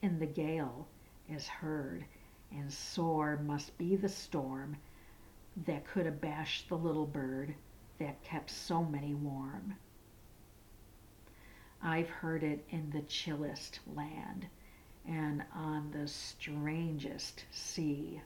in 0.00 0.18
the 0.18 0.26
gale 0.26 0.88
is 1.30 1.46
heard, 1.46 2.04
and 2.50 2.72
sore 2.72 3.36
must 3.38 3.76
be 3.78 3.96
the 3.96 4.08
storm 4.08 4.76
that 5.66 5.86
could 5.86 6.06
abash 6.06 6.66
the 6.68 6.76
little 6.76 7.06
bird 7.06 7.54
that 7.98 8.22
kept 8.22 8.50
so 8.50 8.84
many 8.84 9.14
warm. 9.14 9.74
I've 11.82 12.08
heard 12.08 12.42
it 12.42 12.64
in 12.70 12.90
the 12.90 13.02
chillest 13.02 13.80
land 13.94 14.46
and 15.06 15.44
on 15.54 15.90
the 15.92 16.08
strangest 16.08 17.44
sea, 17.50 18.20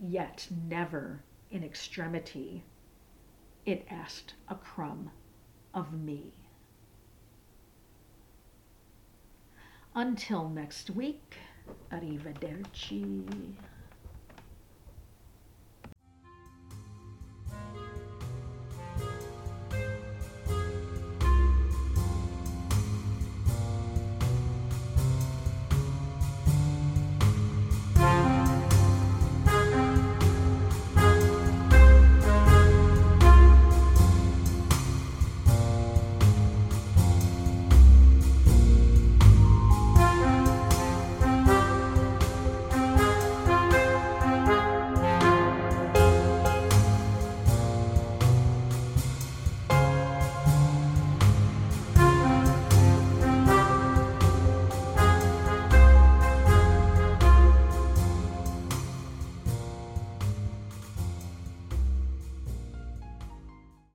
yet 0.00 0.48
never 0.68 1.22
in 1.50 1.62
extremity 1.62 2.64
it 3.64 3.86
asked 3.88 4.34
a 4.48 4.54
crumb 4.54 5.10
of 5.72 5.92
me. 5.92 6.32
Until 9.94 10.48
next 10.48 10.90
week, 10.90 11.36
arrivederci. 11.88 13.54